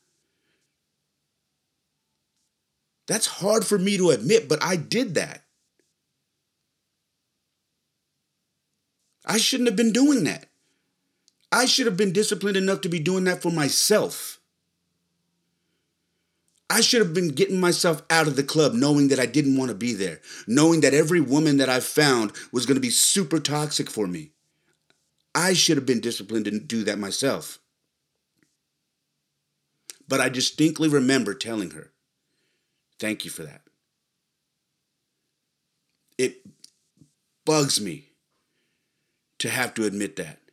That's 3.08 3.26
hard 3.26 3.66
for 3.66 3.80
me 3.80 3.98
to 3.98 4.10
admit, 4.10 4.50
but 4.50 4.62
I 4.62 4.76
did 4.76 5.16
that. 5.16 5.44
I 9.26 9.38
shouldn't 9.38 9.70
have 9.70 9.76
been 9.76 9.94
doing 9.94 10.24
that. 10.26 10.50
I 11.52 11.66
should 11.66 11.86
have 11.86 11.98
been 11.98 12.12
disciplined 12.12 12.58
enough 12.58 12.82
to 12.82 12.90
be 12.90 13.00
doing 13.00 13.24
that 13.26 13.42
for 13.42 13.52
myself. 13.52 14.37
I 16.78 16.82
should 16.82 17.02
have 17.02 17.12
been 17.12 17.30
getting 17.30 17.60
myself 17.60 18.04
out 18.08 18.28
of 18.28 18.36
the 18.36 18.44
club 18.44 18.74
knowing 18.74 19.08
that 19.08 19.20
I 19.20 19.26
didn't 19.26 19.58
want 19.58 19.70
to 19.70 19.76
be 19.76 19.94
there, 19.94 20.22
knowing 20.46 20.82
that 20.82 20.94
every 20.94 21.20
woman 21.20 21.58
that 21.58 21.70
I 21.70 21.80
found 21.80 22.34
was 22.52 22.68
going 22.68 22.76
to 22.76 22.82
be 22.82 22.92
super 22.92 23.40
toxic 23.40 23.90
for 23.90 24.06
me. 24.06 24.30
I 25.34 25.54
should 25.54 25.78
have 25.78 25.88
been 25.88 26.02
disciplined 26.02 26.46
to 26.46 26.60
do 26.60 26.84
that 26.84 27.00
myself. 27.00 27.58
But 30.08 30.22
I 30.22 30.30
distinctly 30.30 30.88
remember 30.88 31.34
telling 31.34 31.72
her, 31.72 31.94
Thank 33.00 33.26
you 33.26 33.32
for 33.32 33.42
that. 33.42 33.62
It 36.20 36.42
bugs 37.44 37.82
me 37.82 38.10
to 39.40 39.50
have 39.50 39.74
to 39.74 39.86
admit 39.86 40.18
that. 40.18 40.47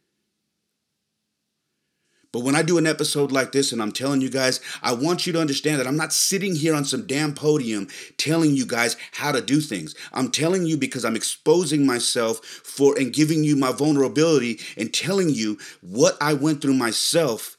But 2.35 2.43
when 2.43 2.57
I 2.57 2.63
do 2.63 2.79
an 2.79 2.87
episode 2.89 3.31
like 3.31 3.53
this 3.53 3.71
and 3.71 3.81
I'm 3.81 3.93
telling 3.93 4.21
you 4.21 4.29
guys, 4.29 4.59
I 4.83 4.93
want 4.93 5.25
you 5.25 5.33
to 5.35 5.41
understand 5.41 5.79
that 5.79 5.87
I'm 5.87 5.97
not 5.97 6.13
sitting 6.13 6.57
here 6.57 6.75
on 6.75 6.85
some 6.85 7.07
damn 7.07 7.33
podium 7.33 7.87
telling 8.17 8.57
you 8.57 8.67
guys 8.67 8.97
how 9.13 9.31
to 9.31 9.41
do 9.41 9.61
things. 9.61 9.95
I'm 10.13 10.33
telling 10.33 10.67
you 10.67 10.77
because 10.77 11.05
I'm 11.05 11.15
exposing 11.15 11.87
myself 11.87 12.45
for 12.45 12.99
and 12.99 13.13
giving 13.13 13.45
you 13.45 13.55
my 13.55 13.71
vulnerability 13.71 14.59
and 14.77 14.93
telling 14.93 15.29
you 15.29 15.59
what 15.81 16.17
I 16.21 16.35
went 16.35 16.61
through 16.61 16.75
myself 16.75 17.57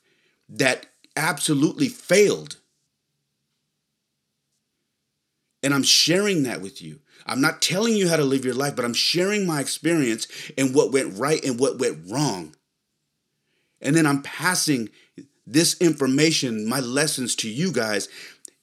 that 0.50 0.88
absolutely 1.16 1.88
failed. 1.88 2.58
And 5.64 5.74
I'm 5.74 5.84
sharing 5.84 6.44
that 6.44 6.60
with 6.60 6.82
you. 6.82 7.00
I'm 7.26 7.40
not 7.40 7.62
telling 7.62 7.96
you 7.96 8.10
how 8.10 8.18
to 8.18 8.26
live 8.26 8.44
your 8.44 8.54
life, 8.54 8.76
but 8.76 8.84
I'm 8.84 8.94
sharing 8.94 9.48
my 9.48 9.62
experience 9.62 10.28
and 10.58 10.76
what 10.76 10.92
went 10.92 11.18
right 11.18 11.42
and 11.46 11.58
what 11.58 11.80
went 11.80 12.12
wrong. 12.12 12.56
And 13.86 13.96
then 13.96 14.06
I'm 14.06 14.22
passing 14.24 14.90
this 15.48 15.80
information, 15.80 16.68
my 16.68 16.80
lessons 16.80 17.36
to 17.38 17.50
you 17.50 17.72
guys 17.72 18.10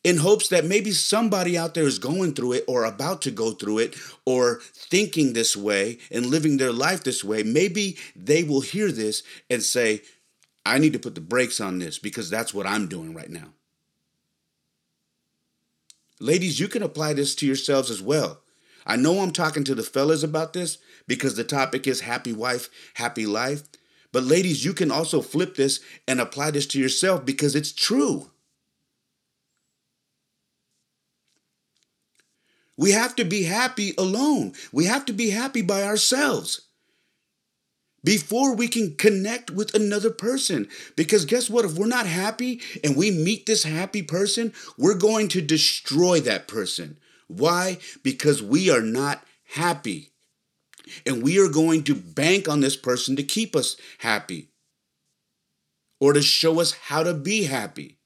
in 0.04 0.16
hopes 0.16 0.48
that 0.48 0.64
maybe 0.64 0.90
somebody 0.90 1.56
out 1.56 1.74
there 1.74 1.86
is 1.86 1.98
going 1.98 2.34
through 2.34 2.52
it 2.54 2.64
or 2.66 2.84
about 2.84 3.22
to 3.22 3.30
go 3.30 3.52
through 3.52 3.78
it 3.78 3.96
or 4.24 4.60
thinking 4.74 5.32
this 5.32 5.56
way 5.56 5.98
and 6.10 6.26
living 6.26 6.56
their 6.56 6.72
life 6.72 7.04
this 7.04 7.22
way. 7.22 7.44
Maybe 7.44 7.96
they 8.16 8.42
will 8.42 8.62
hear 8.62 8.90
this 8.90 9.22
and 9.48 9.62
say, 9.62 10.02
I 10.66 10.78
need 10.78 10.92
to 10.92 10.98
put 10.98 11.14
the 11.14 11.20
brakes 11.20 11.60
on 11.60 11.78
this 11.78 11.98
because 11.98 12.28
that's 12.28 12.52
what 12.52 12.66
I'm 12.66 12.88
doing 12.88 13.14
right 13.14 13.30
now. 13.30 13.52
Ladies, 16.18 16.58
you 16.58 16.68
can 16.68 16.82
apply 16.82 17.14
this 17.14 17.34
to 17.36 17.46
yourselves 17.46 17.90
as 17.90 18.02
well. 18.02 18.40
I 18.84 18.96
know 18.96 19.20
I'm 19.20 19.32
talking 19.32 19.62
to 19.64 19.74
the 19.74 19.82
fellas 19.84 20.24
about 20.24 20.52
this 20.52 20.78
because 21.06 21.36
the 21.36 21.44
topic 21.44 21.86
is 21.86 22.00
happy 22.00 22.32
wife, 22.32 22.68
happy 22.94 23.26
life. 23.26 23.62
But 24.12 24.24
ladies, 24.24 24.64
you 24.64 24.74
can 24.74 24.90
also 24.90 25.22
flip 25.22 25.54
this 25.56 25.80
and 26.06 26.20
apply 26.20 26.50
this 26.50 26.66
to 26.68 26.80
yourself 26.80 27.24
because 27.24 27.56
it's 27.56 27.72
true. 27.72 28.30
We 32.76 32.92
have 32.92 33.16
to 33.16 33.24
be 33.24 33.44
happy 33.44 33.94
alone. 33.98 34.52
We 34.72 34.86
have 34.86 35.04
to 35.06 35.12
be 35.12 35.30
happy 35.30 35.62
by 35.62 35.84
ourselves 35.84 36.62
before 38.04 38.54
we 38.54 38.68
can 38.68 38.96
connect 38.96 39.50
with 39.50 39.74
another 39.74 40.10
person. 40.10 40.68
Because 40.96 41.24
guess 41.24 41.48
what? 41.48 41.64
If 41.64 41.78
we're 41.78 41.86
not 41.86 42.06
happy 42.06 42.60
and 42.82 42.96
we 42.96 43.10
meet 43.10 43.46
this 43.46 43.62
happy 43.62 44.02
person, 44.02 44.52
we're 44.76 44.94
going 44.94 45.28
to 45.28 45.40
destroy 45.40 46.20
that 46.20 46.48
person. 46.48 46.98
Why? 47.28 47.78
Because 48.02 48.42
we 48.42 48.70
are 48.70 48.82
not 48.82 49.24
happy. 49.44 50.11
And 51.06 51.22
we 51.22 51.38
are 51.38 51.48
going 51.48 51.84
to 51.84 51.94
bank 51.94 52.48
on 52.48 52.60
this 52.60 52.76
person 52.76 53.16
to 53.16 53.22
keep 53.22 53.54
us 53.54 53.76
happy 53.98 54.48
or 56.00 56.12
to 56.12 56.22
show 56.22 56.60
us 56.60 56.72
how 56.72 57.02
to 57.02 57.14
be 57.14 57.44
happy. 57.44 57.98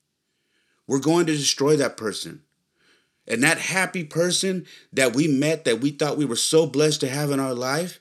We're 0.86 1.00
going 1.00 1.26
to 1.26 1.36
destroy 1.36 1.76
that 1.76 1.96
person. 1.96 2.42
And 3.26 3.42
that 3.42 3.58
happy 3.58 4.04
person 4.04 4.66
that 4.92 5.16
we 5.16 5.26
met, 5.26 5.64
that 5.64 5.80
we 5.80 5.90
thought 5.90 6.16
we 6.16 6.24
were 6.24 6.36
so 6.36 6.66
blessed 6.66 7.00
to 7.00 7.08
have 7.08 7.30
in 7.30 7.40
our 7.40 7.54
life, 7.54 8.00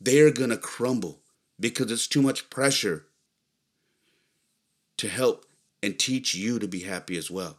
they're 0.00 0.30
going 0.30 0.50
to 0.50 0.56
crumble 0.56 1.20
because 1.58 1.90
it's 1.90 2.06
too 2.06 2.22
much 2.22 2.50
pressure 2.50 3.06
to 4.98 5.08
help 5.08 5.46
and 5.82 5.98
teach 5.98 6.34
you 6.34 6.58
to 6.58 6.68
be 6.68 6.80
happy 6.80 7.16
as 7.16 7.30
well. 7.30 7.58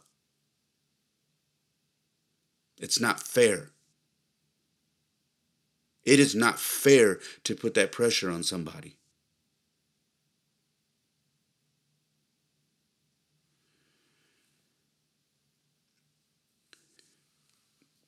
It's 2.80 3.00
not 3.00 3.20
fair. 3.20 3.70
It 6.04 6.20
is 6.20 6.34
not 6.34 6.58
fair 6.58 7.20
to 7.44 7.54
put 7.54 7.74
that 7.74 7.92
pressure 7.92 8.30
on 8.30 8.42
somebody. 8.42 8.96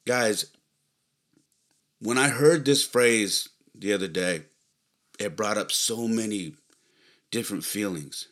Guys, 0.06 0.46
when 2.00 2.18
I 2.18 2.28
heard 2.28 2.64
this 2.64 2.84
phrase 2.84 3.48
the 3.74 3.92
other 3.92 4.06
day, 4.06 4.42
it 5.18 5.36
brought 5.36 5.58
up 5.58 5.72
so 5.72 6.06
many 6.06 6.54
different 7.30 7.64
feelings. 7.64 8.28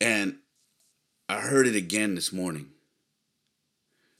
And 0.00 0.38
I 1.28 1.40
heard 1.40 1.66
it 1.66 1.76
again 1.76 2.14
this 2.14 2.32
morning. 2.32 2.70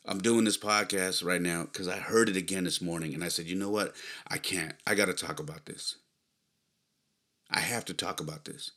I'm 0.08 0.20
doing 0.20 0.46
this 0.46 0.56
podcast 0.56 1.22
right 1.22 1.40
now 1.40 1.64
because 1.64 1.86
I 1.86 1.98
heard 1.98 2.30
it 2.30 2.36
again 2.36 2.64
this 2.64 2.80
morning 2.80 3.12
and 3.12 3.22
I 3.22 3.28
said, 3.28 3.44
you 3.44 3.54
know 3.54 3.68
what? 3.68 3.94
I 4.26 4.38
can't. 4.38 4.72
I 4.86 4.94
got 4.94 5.04
to 5.04 5.12
talk 5.12 5.38
about 5.38 5.66
this. 5.66 5.96
I 7.50 7.60
have 7.60 7.84
to 7.84 7.94
talk 7.94 8.18
about 8.18 8.46
this. 8.46 8.70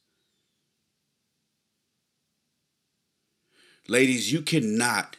Ladies, 3.88 4.32
you 4.32 4.42
cannot 4.42 5.16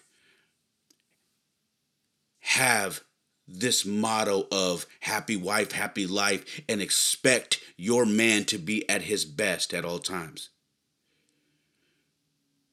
have 2.40 3.03
this 3.48 3.87
motto 3.87 4.46
of 4.53 4.85
happy 5.01 5.37
wife, 5.37 5.72
happy 5.72 6.07
life, 6.07 6.61
and 6.68 6.83
expect 6.83 7.61
your 7.79 8.05
man 8.05 8.44
to 8.44 8.59
be 8.59 8.87
at 8.87 9.03
his 9.03 9.25
best 9.25 9.72
at 9.72 9.87
all 9.87 9.98
times. 9.98 10.51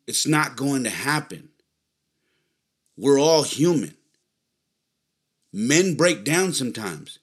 It's 0.07 0.27
not 0.27 0.57
going 0.57 0.83
to 0.83 0.89
happen. 0.89 1.49
We're 2.99 3.17
all 3.17 3.43
human. 3.43 3.95
Men 5.53 5.95
break 5.95 6.25
down 6.25 6.51
sometimes. 6.51 7.19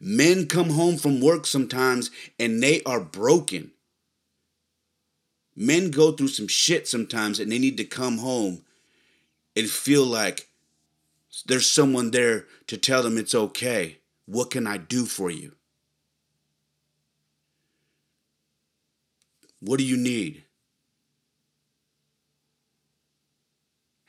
Men 0.00 0.46
come 0.46 0.70
home 0.70 0.96
from 0.96 1.20
work 1.20 1.44
sometimes 1.44 2.10
and 2.40 2.62
they 2.62 2.82
are 2.84 2.98
broken. 2.98 3.72
Men 5.54 5.90
go 5.90 6.12
through 6.12 6.28
some 6.28 6.48
shit 6.48 6.88
sometimes 6.88 7.38
and 7.38 7.52
they 7.52 7.58
need 7.58 7.76
to 7.76 7.84
come 7.84 8.18
home 8.18 8.62
and 9.54 9.68
feel 9.68 10.06
like 10.06 10.48
there's 11.44 11.70
someone 11.70 12.10
there 12.10 12.46
to 12.68 12.78
tell 12.78 13.02
them 13.02 13.18
it's 13.18 13.34
okay. 13.34 13.98
What 14.24 14.50
can 14.50 14.66
I 14.66 14.78
do 14.78 15.04
for 15.04 15.30
you? 15.30 15.52
What 19.60 19.76
do 19.76 19.84
you 19.84 19.98
need? 19.98 20.44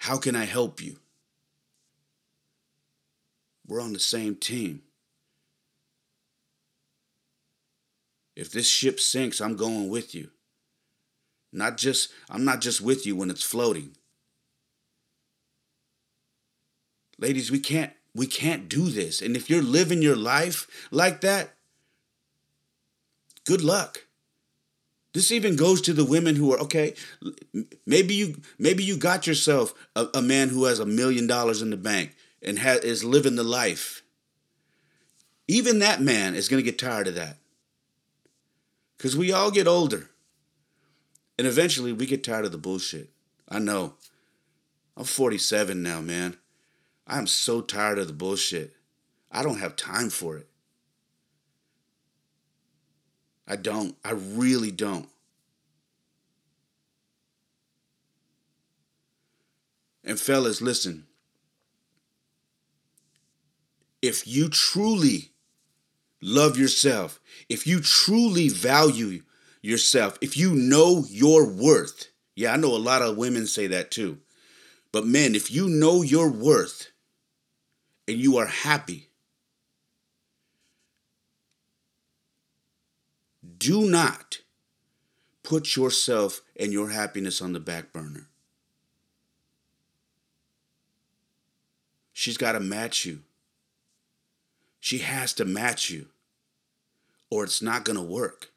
How 0.04 0.18
can 0.18 0.36
I 0.36 0.44
help 0.44 0.82
you? 0.82 0.98
We're 3.66 3.80
on 3.80 3.94
the 3.94 4.00
same 4.00 4.36
team. 4.36 4.82
If 8.36 8.52
this 8.52 8.68
ship 8.68 9.00
sinks, 9.00 9.40
I'm 9.40 9.56
going 9.56 9.88
with 9.88 10.14
you. 10.14 10.32
Not 11.54 11.78
just 11.78 12.12
I'm 12.30 12.44
not 12.44 12.60
just 12.60 12.82
with 12.82 13.06
you 13.06 13.16
when 13.16 13.30
it's 13.30 13.44
floating. 13.44 13.96
Ladies, 17.18 17.50
we 17.50 17.60
can't 17.60 17.94
we 18.14 18.28
can't 18.28 18.68
do 18.68 18.90
this. 18.90 19.22
And 19.22 19.38
if 19.38 19.50
you're 19.50 19.64
living 19.64 20.02
your 20.02 20.18
life 20.18 20.68
like 20.92 21.22
that, 21.22 21.54
good 23.46 23.62
luck. 23.62 24.06
This 25.14 25.32
even 25.32 25.56
goes 25.56 25.80
to 25.82 25.94
the 25.94 26.06
women 26.06 26.36
who 26.36 26.52
are 26.54 26.60
okay. 26.60 26.96
Maybe 27.86 28.16
you 28.16 28.42
maybe 28.58 28.84
you 28.84 28.98
got 28.98 29.28
yourself 29.28 29.74
a, 29.96 30.08
a 30.16 30.22
man 30.22 30.50
who 30.50 30.66
has 30.66 30.80
a 30.80 30.86
million 30.86 31.28
dollars 31.28 31.62
in 31.62 31.70
the 31.70 31.78
bank 31.78 32.16
and 32.42 32.60
ha- 32.60 32.80
is 32.82 33.04
living 33.04 33.36
the 33.36 33.44
life. 33.44 34.02
Even 35.48 35.80
that 35.80 36.02
man 36.02 36.36
is 36.36 36.50
going 36.50 36.64
to 36.64 36.70
get 36.70 36.80
tired 36.80 37.08
of 37.08 37.16
that. 37.16 37.38
Because 38.98 39.16
we 39.16 39.32
all 39.32 39.52
get 39.52 39.68
older. 39.68 40.10
And 41.38 41.46
eventually 41.46 41.94
we 41.94 42.06
get 42.06 42.24
tired 42.24 42.46
of 42.46 42.52
the 42.52 42.58
bullshit. 42.58 43.10
I 43.50 43.60
know. 43.60 43.94
I'm 44.96 45.04
47 45.04 45.82
now, 45.84 46.02
man. 46.02 46.38
I'm 47.06 47.28
so 47.28 47.62
tired 47.62 48.00
of 48.00 48.08
the 48.08 48.14
bullshit. 48.14 48.74
I 49.32 49.44
don't 49.44 49.60
have 49.60 49.76
time 49.76 50.10
for 50.10 50.38
it. 50.38 50.48
I 53.54 53.56
don't. 53.56 53.96
I 54.04 54.14
really 54.14 54.72
don't. 54.72 55.08
And 60.04 60.20
fellas, 60.20 60.60
listen. 60.60 61.06
If 64.02 64.26
you 64.26 64.50
truly 64.50 65.34
love 66.20 66.58
yourself, 66.58 67.20
if 67.48 67.68
you 67.68 67.80
truly 67.80 68.50
value 68.50 69.22
yourself, 69.62 70.18
if 70.20 70.36
you 70.36 70.56
know 70.56 71.06
your 71.08 71.48
worth, 71.48 72.08
yeah, 72.36 72.54
I 72.54 72.58
know 72.58 72.76
a 72.76 72.78
lot 72.78 73.04
of 73.04 73.18
women 73.18 73.46
say 73.46 73.68
that 73.68 73.92
too. 73.92 74.18
But 74.92 75.06
men, 75.06 75.36
if 75.36 75.52
you 75.52 75.70
know 75.70 76.02
your 76.02 76.28
worth 76.28 76.88
and 78.08 78.18
you 78.18 78.36
are 78.38 78.48
happy, 78.48 79.10
do 83.64 83.90
not 83.90 84.40
put 85.42 85.76
yourself 85.76 86.42
and 86.60 86.74
your 86.74 86.90
happiness 86.90 87.42
on 87.42 87.54
the 87.54 87.60
back 87.60 87.94
burner. 87.94 88.28
She's 92.12 92.38
got 92.38 92.54
to 92.54 92.60
match 92.60 93.06
you. 93.06 93.22
She 94.80 94.98
has 95.00 95.34
to 95.36 95.46
match 95.46 95.90
you, 95.90 96.08
or 97.30 97.46
it's 97.46 97.62
not 97.62 97.86
going 97.86 97.96
to 97.96 98.04
work. 98.04 98.52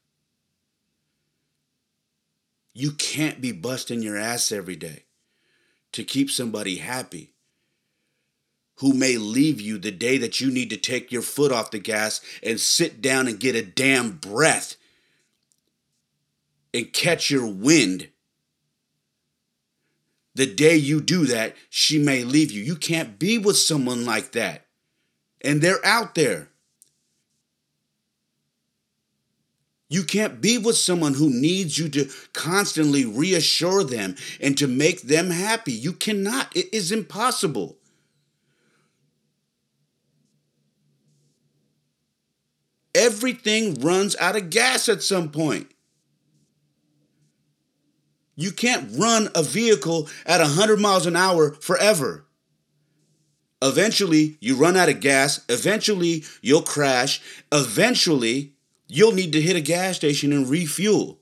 You 2.74 2.90
can't 2.92 3.40
be 3.40 3.52
busting 3.52 4.02
your 4.02 4.18
ass 4.18 4.50
every 4.50 4.76
day 4.76 5.04
to 5.92 6.02
keep 6.02 6.30
somebody 6.30 6.76
happy 6.76 7.32
who 8.78 8.92
may 8.92 9.16
leave 9.16 9.60
you 9.60 9.78
the 9.78 9.92
day 9.92 10.18
that 10.18 10.40
you 10.40 10.50
need 10.50 10.68
to 10.70 10.76
take 10.76 11.10
your 11.10 11.22
foot 11.22 11.52
off 11.52 11.70
the 11.70 11.78
gas 11.78 12.20
and 12.42 12.60
sit 12.60 13.00
down 13.00 13.28
and 13.28 13.40
get 13.40 13.54
a 13.54 13.62
damn 13.62 14.10
breath 14.10 14.76
and 16.76 16.92
catch 16.92 17.30
your 17.30 17.46
wind. 17.46 18.08
The 20.34 20.46
day 20.46 20.76
you 20.76 21.00
do 21.00 21.24
that, 21.24 21.56
she 21.70 21.98
may 21.98 22.22
leave 22.22 22.52
you. 22.52 22.62
You 22.62 22.76
can't 22.76 23.18
be 23.18 23.38
with 23.38 23.56
someone 23.56 24.04
like 24.04 24.32
that. 24.32 24.66
And 25.40 25.62
they're 25.62 25.84
out 25.84 26.14
there. 26.14 26.50
You 29.88 30.02
can't 30.02 30.40
be 30.42 30.58
with 30.58 30.76
someone 30.76 31.14
who 31.14 31.30
needs 31.30 31.78
you 31.78 31.88
to 31.90 32.10
constantly 32.34 33.06
reassure 33.06 33.82
them 33.82 34.16
and 34.40 34.58
to 34.58 34.66
make 34.66 35.02
them 35.02 35.30
happy. 35.30 35.72
You 35.72 35.94
cannot. 35.94 36.54
It 36.54 36.74
is 36.74 36.92
impossible. 36.92 37.78
Everything 42.94 43.74
runs 43.74 44.16
out 44.16 44.36
of 44.36 44.50
gas 44.50 44.88
at 44.88 45.02
some 45.02 45.30
point. 45.30 45.70
You 48.36 48.52
can't 48.52 48.90
run 48.96 49.30
a 49.34 49.42
vehicle 49.42 50.08
at 50.26 50.40
100 50.40 50.78
miles 50.78 51.06
an 51.06 51.16
hour 51.16 51.52
forever. 51.54 52.26
Eventually, 53.62 54.36
you 54.40 54.54
run 54.54 54.76
out 54.76 54.90
of 54.90 55.00
gas. 55.00 55.44
Eventually, 55.48 56.24
you'll 56.42 56.62
crash. 56.62 57.22
Eventually, 57.50 58.52
you'll 58.86 59.12
need 59.12 59.32
to 59.32 59.40
hit 59.40 59.56
a 59.56 59.62
gas 59.62 59.96
station 59.96 60.32
and 60.32 60.48
refuel. 60.48 61.18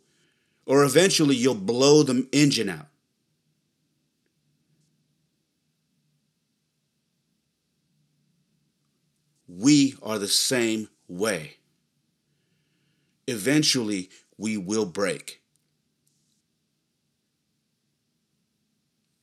Or 0.67 0.83
eventually, 0.83 1.37
you'll 1.37 1.55
blow 1.55 2.03
the 2.03 2.27
engine 2.33 2.69
out. 2.69 2.89
We 9.47 9.95
are 10.03 10.19
the 10.19 10.27
same 10.27 10.89
way. 11.07 11.59
Eventually, 13.29 14.11
we 14.37 14.57
will 14.57 14.85
break. 14.85 15.44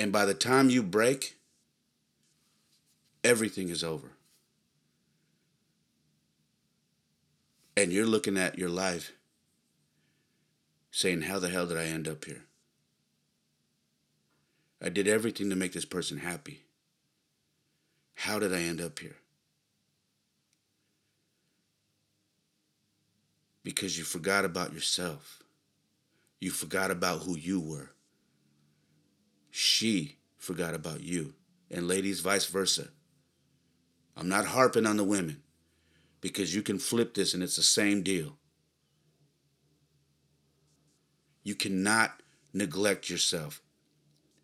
And 0.02 0.12
by 0.12 0.26
the 0.26 0.34
time 0.34 0.72
you 0.72 0.82
break, 0.82 1.38
everything 3.24 3.70
is 3.70 3.84
over. 3.84 4.14
And 7.78 7.92
you're 7.92 8.08
looking 8.08 8.36
at 8.36 8.58
your 8.58 8.68
life 8.68 9.12
saying, 10.90 11.22
How 11.22 11.38
the 11.38 11.50
hell 11.50 11.68
did 11.68 11.78
I 11.78 11.86
end 11.86 12.08
up 12.08 12.26
here? 12.26 12.46
I 14.82 14.90
did 14.90 15.08
everything 15.08 15.52
to 15.52 15.56
make 15.56 15.74
this 15.74 15.86
person 15.86 16.18
happy. 16.18 16.64
How 18.16 18.40
did 18.40 18.56
I 18.56 18.62
end 18.62 18.82
up 18.82 18.98
here? 18.98 19.18
Because 23.64 24.00
you 24.00 24.04
forgot 24.04 24.46
about 24.46 24.74
yourself. 24.74 25.44
You 26.40 26.50
forgot 26.50 26.90
about 26.90 27.20
who 27.20 27.38
you 27.38 27.60
were. 27.60 27.92
She 29.52 30.18
forgot 30.38 30.74
about 30.74 31.02
you. 31.02 31.34
And 31.70 31.88
ladies, 31.88 32.22
vice 32.22 32.46
versa. 32.46 32.88
I'm 34.18 34.28
not 34.28 34.48
harping 34.48 34.86
on 34.86 34.98
the 34.98 35.04
women 35.04 35.44
because 36.20 36.56
you 36.56 36.62
can 36.62 36.80
flip 36.80 37.14
this 37.14 37.34
and 37.34 37.44
it's 37.44 37.56
the 37.56 37.62
same 37.62 38.02
deal. 38.02 38.38
You 41.44 41.56
cannot 41.56 42.22
neglect 42.54 43.10
yourself, 43.10 43.62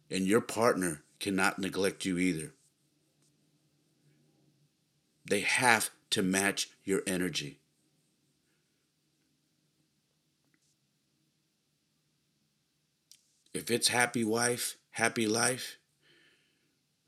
and 0.09 0.25
your 0.25 0.41
partner 0.41 1.03
cannot 1.19 1.59
neglect 1.59 2.05
you 2.05 2.17
either. 2.17 2.53
They 5.29 5.41
have 5.41 5.91
to 6.11 6.23
match 6.23 6.69
your 6.83 7.03
energy. 7.05 7.59
If 13.53 13.69
it's 13.69 13.89
happy 13.89 14.23
wife, 14.23 14.77
happy 14.97 15.27
life, 15.27 15.77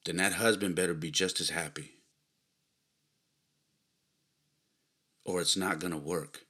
then 0.05 0.17
that 0.17 0.33
husband 0.33 0.75
better 0.75 0.93
be 0.93 1.09
just 1.09 1.41
as 1.41 1.49
happy. 1.49 1.95
Or 5.25 5.41
it's 5.41 5.57
not 5.57 5.79
going 5.79 5.93
to 5.93 5.97
work. 5.97 6.41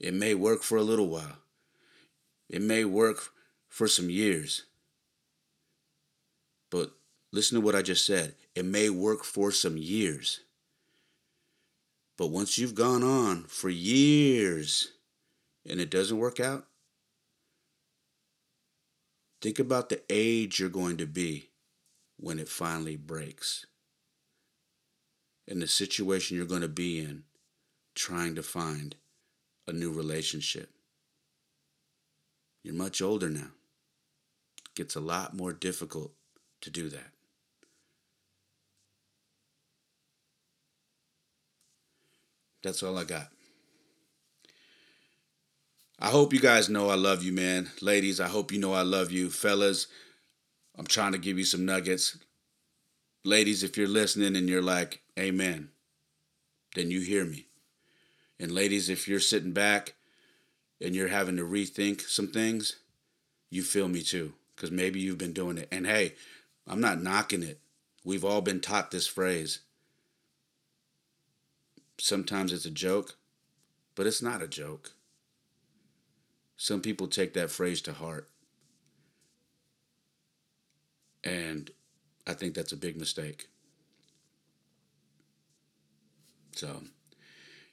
It 0.00 0.12
may 0.12 0.34
work 0.34 0.64
for 0.64 0.76
a 0.76 0.82
little 0.82 1.06
while, 1.08 1.38
it 2.50 2.60
may 2.60 2.84
work 2.84 3.30
for 3.68 3.86
some 3.86 4.10
years. 4.10 4.64
But 6.70 6.90
listen 7.32 7.60
to 7.60 7.64
what 7.64 7.76
I 7.76 7.82
just 7.82 8.04
said. 8.04 8.34
It 8.56 8.64
may 8.64 8.90
work 8.90 9.22
for 9.22 9.52
some 9.52 9.76
years. 9.76 10.40
But 12.18 12.28
once 12.28 12.58
you've 12.58 12.74
gone 12.74 13.04
on 13.04 13.44
for 13.44 13.68
years 13.68 14.88
and 15.68 15.80
it 15.80 15.90
doesn't 15.90 16.18
work 16.18 16.40
out, 16.40 16.66
Think 19.44 19.58
about 19.58 19.90
the 19.90 20.00
age 20.08 20.58
you're 20.58 20.70
going 20.70 20.96
to 20.96 21.06
be 21.06 21.50
when 22.16 22.38
it 22.38 22.48
finally 22.48 22.96
breaks. 22.96 23.66
And 25.46 25.60
the 25.60 25.68
situation 25.68 26.38
you're 26.38 26.46
going 26.46 26.62
to 26.62 26.66
be 26.68 26.98
in 26.98 27.24
trying 27.94 28.36
to 28.36 28.42
find 28.42 28.96
a 29.68 29.72
new 29.74 29.92
relationship. 29.92 30.70
You're 32.62 32.72
much 32.72 33.02
older 33.02 33.28
now. 33.28 33.50
It 34.64 34.74
gets 34.76 34.94
a 34.94 35.00
lot 35.00 35.36
more 35.36 35.52
difficult 35.52 36.12
to 36.62 36.70
do 36.70 36.88
that. 36.88 37.12
That's 42.62 42.82
all 42.82 42.96
I 42.96 43.04
got. 43.04 43.33
I 45.98 46.08
hope 46.08 46.32
you 46.32 46.40
guys 46.40 46.68
know 46.68 46.90
I 46.90 46.96
love 46.96 47.22
you, 47.22 47.32
man. 47.32 47.70
Ladies, 47.80 48.20
I 48.20 48.26
hope 48.26 48.50
you 48.50 48.58
know 48.58 48.72
I 48.72 48.82
love 48.82 49.12
you. 49.12 49.30
Fellas, 49.30 49.86
I'm 50.76 50.86
trying 50.86 51.12
to 51.12 51.18
give 51.18 51.38
you 51.38 51.44
some 51.44 51.64
nuggets. 51.64 52.18
Ladies, 53.24 53.62
if 53.62 53.76
you're 53.76 53.88
listening 53.88 54.36
and 54.36 54.48
you're 54.48 54.62
like, 54.62 55.00
Amen, 55.18 55.70
then 56.74 56.90
you 56.90 57.00
hear 57.00 57.24
me. 57.24 57.46
And 58.40 58.50
ladies, 58.50 58.88
if 58.88 59.06
you're 59.06 59.20
sitting 59.20 59.52
back 59.52 59.94
and 60.80 60.94
you're 60.94 61.08
having 61.08 61.36
to 61.36 61.44
rethink 61.44 62.00
some 62.02 62.28
things, 62.28 62.76
you 63.48 63.62
feel 63.62 63.88
me 63.88 64.02
too. 64.02 64.34
Because 64.54 64.72
maybe 64.72 65.00
you've 65.00 65.18
been 65.18 65.32
doing 65.32 65.58
it. 65.58 65.68
And 65.70 65.86
hey, 65.86 66.14
I'm 66.66 66.80
not 66.80 67.00
knocking 67.00 67.42
it. 67.42 67.60
We've 68.04 68.24
all 68.24 68.40
been 68.40 68.60
taught 68.60 68.90
this 68.90 69.06
phrase. 69.06 69.60
Sometimes 71.98 72.52
it's 72.52 72.66
a 72.66 72.70
joke, 72.70 73.16
but 73.94 74.06
it's 74.06 74.20
not 74.20 74.42
a 74.42 74.48
joke. 74.48 74.92
Some 76.56 76.80
people 76.80 77.08
take 77.08 77.34
that 77.34 77.50
phrase 77.50 77.80
to 77.82 77.92
heart. 77.92 78.28
And 81.22 81.70
I 82.26 82.34
think 82.34 82.54
that's 82.54 82.72
a 82.72 82.76
big 82.76 82.98
mistake. 82.98 83.48
So, 86.52 86.82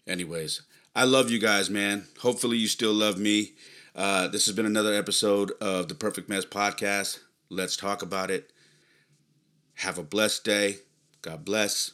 anyways, 0.07 0.61
I 0.95 1.03
love 1.03 1.29
you 1.29 1.39
guys, 1.39 1.69
man. 1.69 2.07
Hopefully, 2.21 2.57
you 2.57 2.67
still 2.67 2.93
love 2.93 3.17
me. 3.17 3.53
Uh, 3.95 4.27
this 4.27 4.45
has 4.45 4.55
been 4.55 4.65
another 4.65 4.93
episode 4.93 5.51
of 5.61 5.87
the 5.87 5.95
Perfect 5.95 6.29
Mess 6.29 6.45
Podcast. 6.45 7.19
Let's 7.49 7.75
talk 7.75 8.01
about 8.01 8.31
it. 8.31 8.51
Have 9.75 9.97
a 9.97 10.03
blessed 10.03 10.43
day. 10.43 10.77
God 11.21 11.45
bless. 11.45 11.93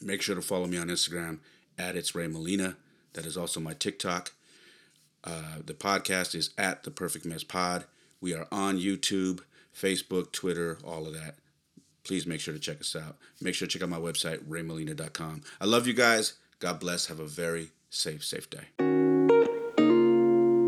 Make 0.00 0.22
sure 0.22 0.34
to 0.34 0.42
follow 0.42 0.66
me 0.66 0.78
on 0.78 0.88
Instagram 0.88 1.38
at 1.78 1.96
It's 1.96 2.14
Ray 2.14 2.26
Molina. 2.26 2.76
That 3.12 3.26
is 3.26 3.36
also 3.36 3.60
my 3.60 3.74
TikTok. 3.74 4.32
Uh, 5.24 5.58
the 5.64 5.74
podcast 5.74 6.34
is 6.34 6.50
at 6.58 6.82
the 6.82 6.90
Perfect 6.90 7.24
Mess 7.24 7.42
Pod. 7.42 7.84
We 8.20 8.34
are 8.34 8.46
on 8.52 8.78
YouTube, 8.78 9.40
Facebook, 9.74 10.32
Twitter, 10.32 10.78
all 10.84 11.06
of 11.06 11.14
that. 11.14 11.36
Please 12.04 12.26
make 12.26 12.40
sure 12.40 12.52
to 12.52 12.60
check 12.60 12.80
us 12.80 12.94
out. 12.94 13.16
Make 13.40 13.54
sure 13.54 13.66
to 13.66 13.72
check 13.72 13.82
out 13.82 13.88
my 13.88 13.98
website, 13.98 14.44
raymolina.com. 14.44 15.42
I 15.60 15.64
love 15.64 15.86
you 15.86 15.94
guys. 15.94 16.34
God 16.58 16.78
bless. 16.80 17.06
Have 17.06 17.20
a 17.20 17.26
very 17.26 17.70
safe, 17.88 18.24
safe 18.24 18.48
day. 18.50 18.66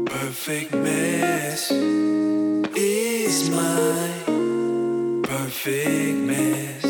Perfect 0.06 0.72
mess 0.72 1.70
is 1.70 3.50
my 3.50 4.22
perfect 5.22 6.18
mess. 6.18 6.85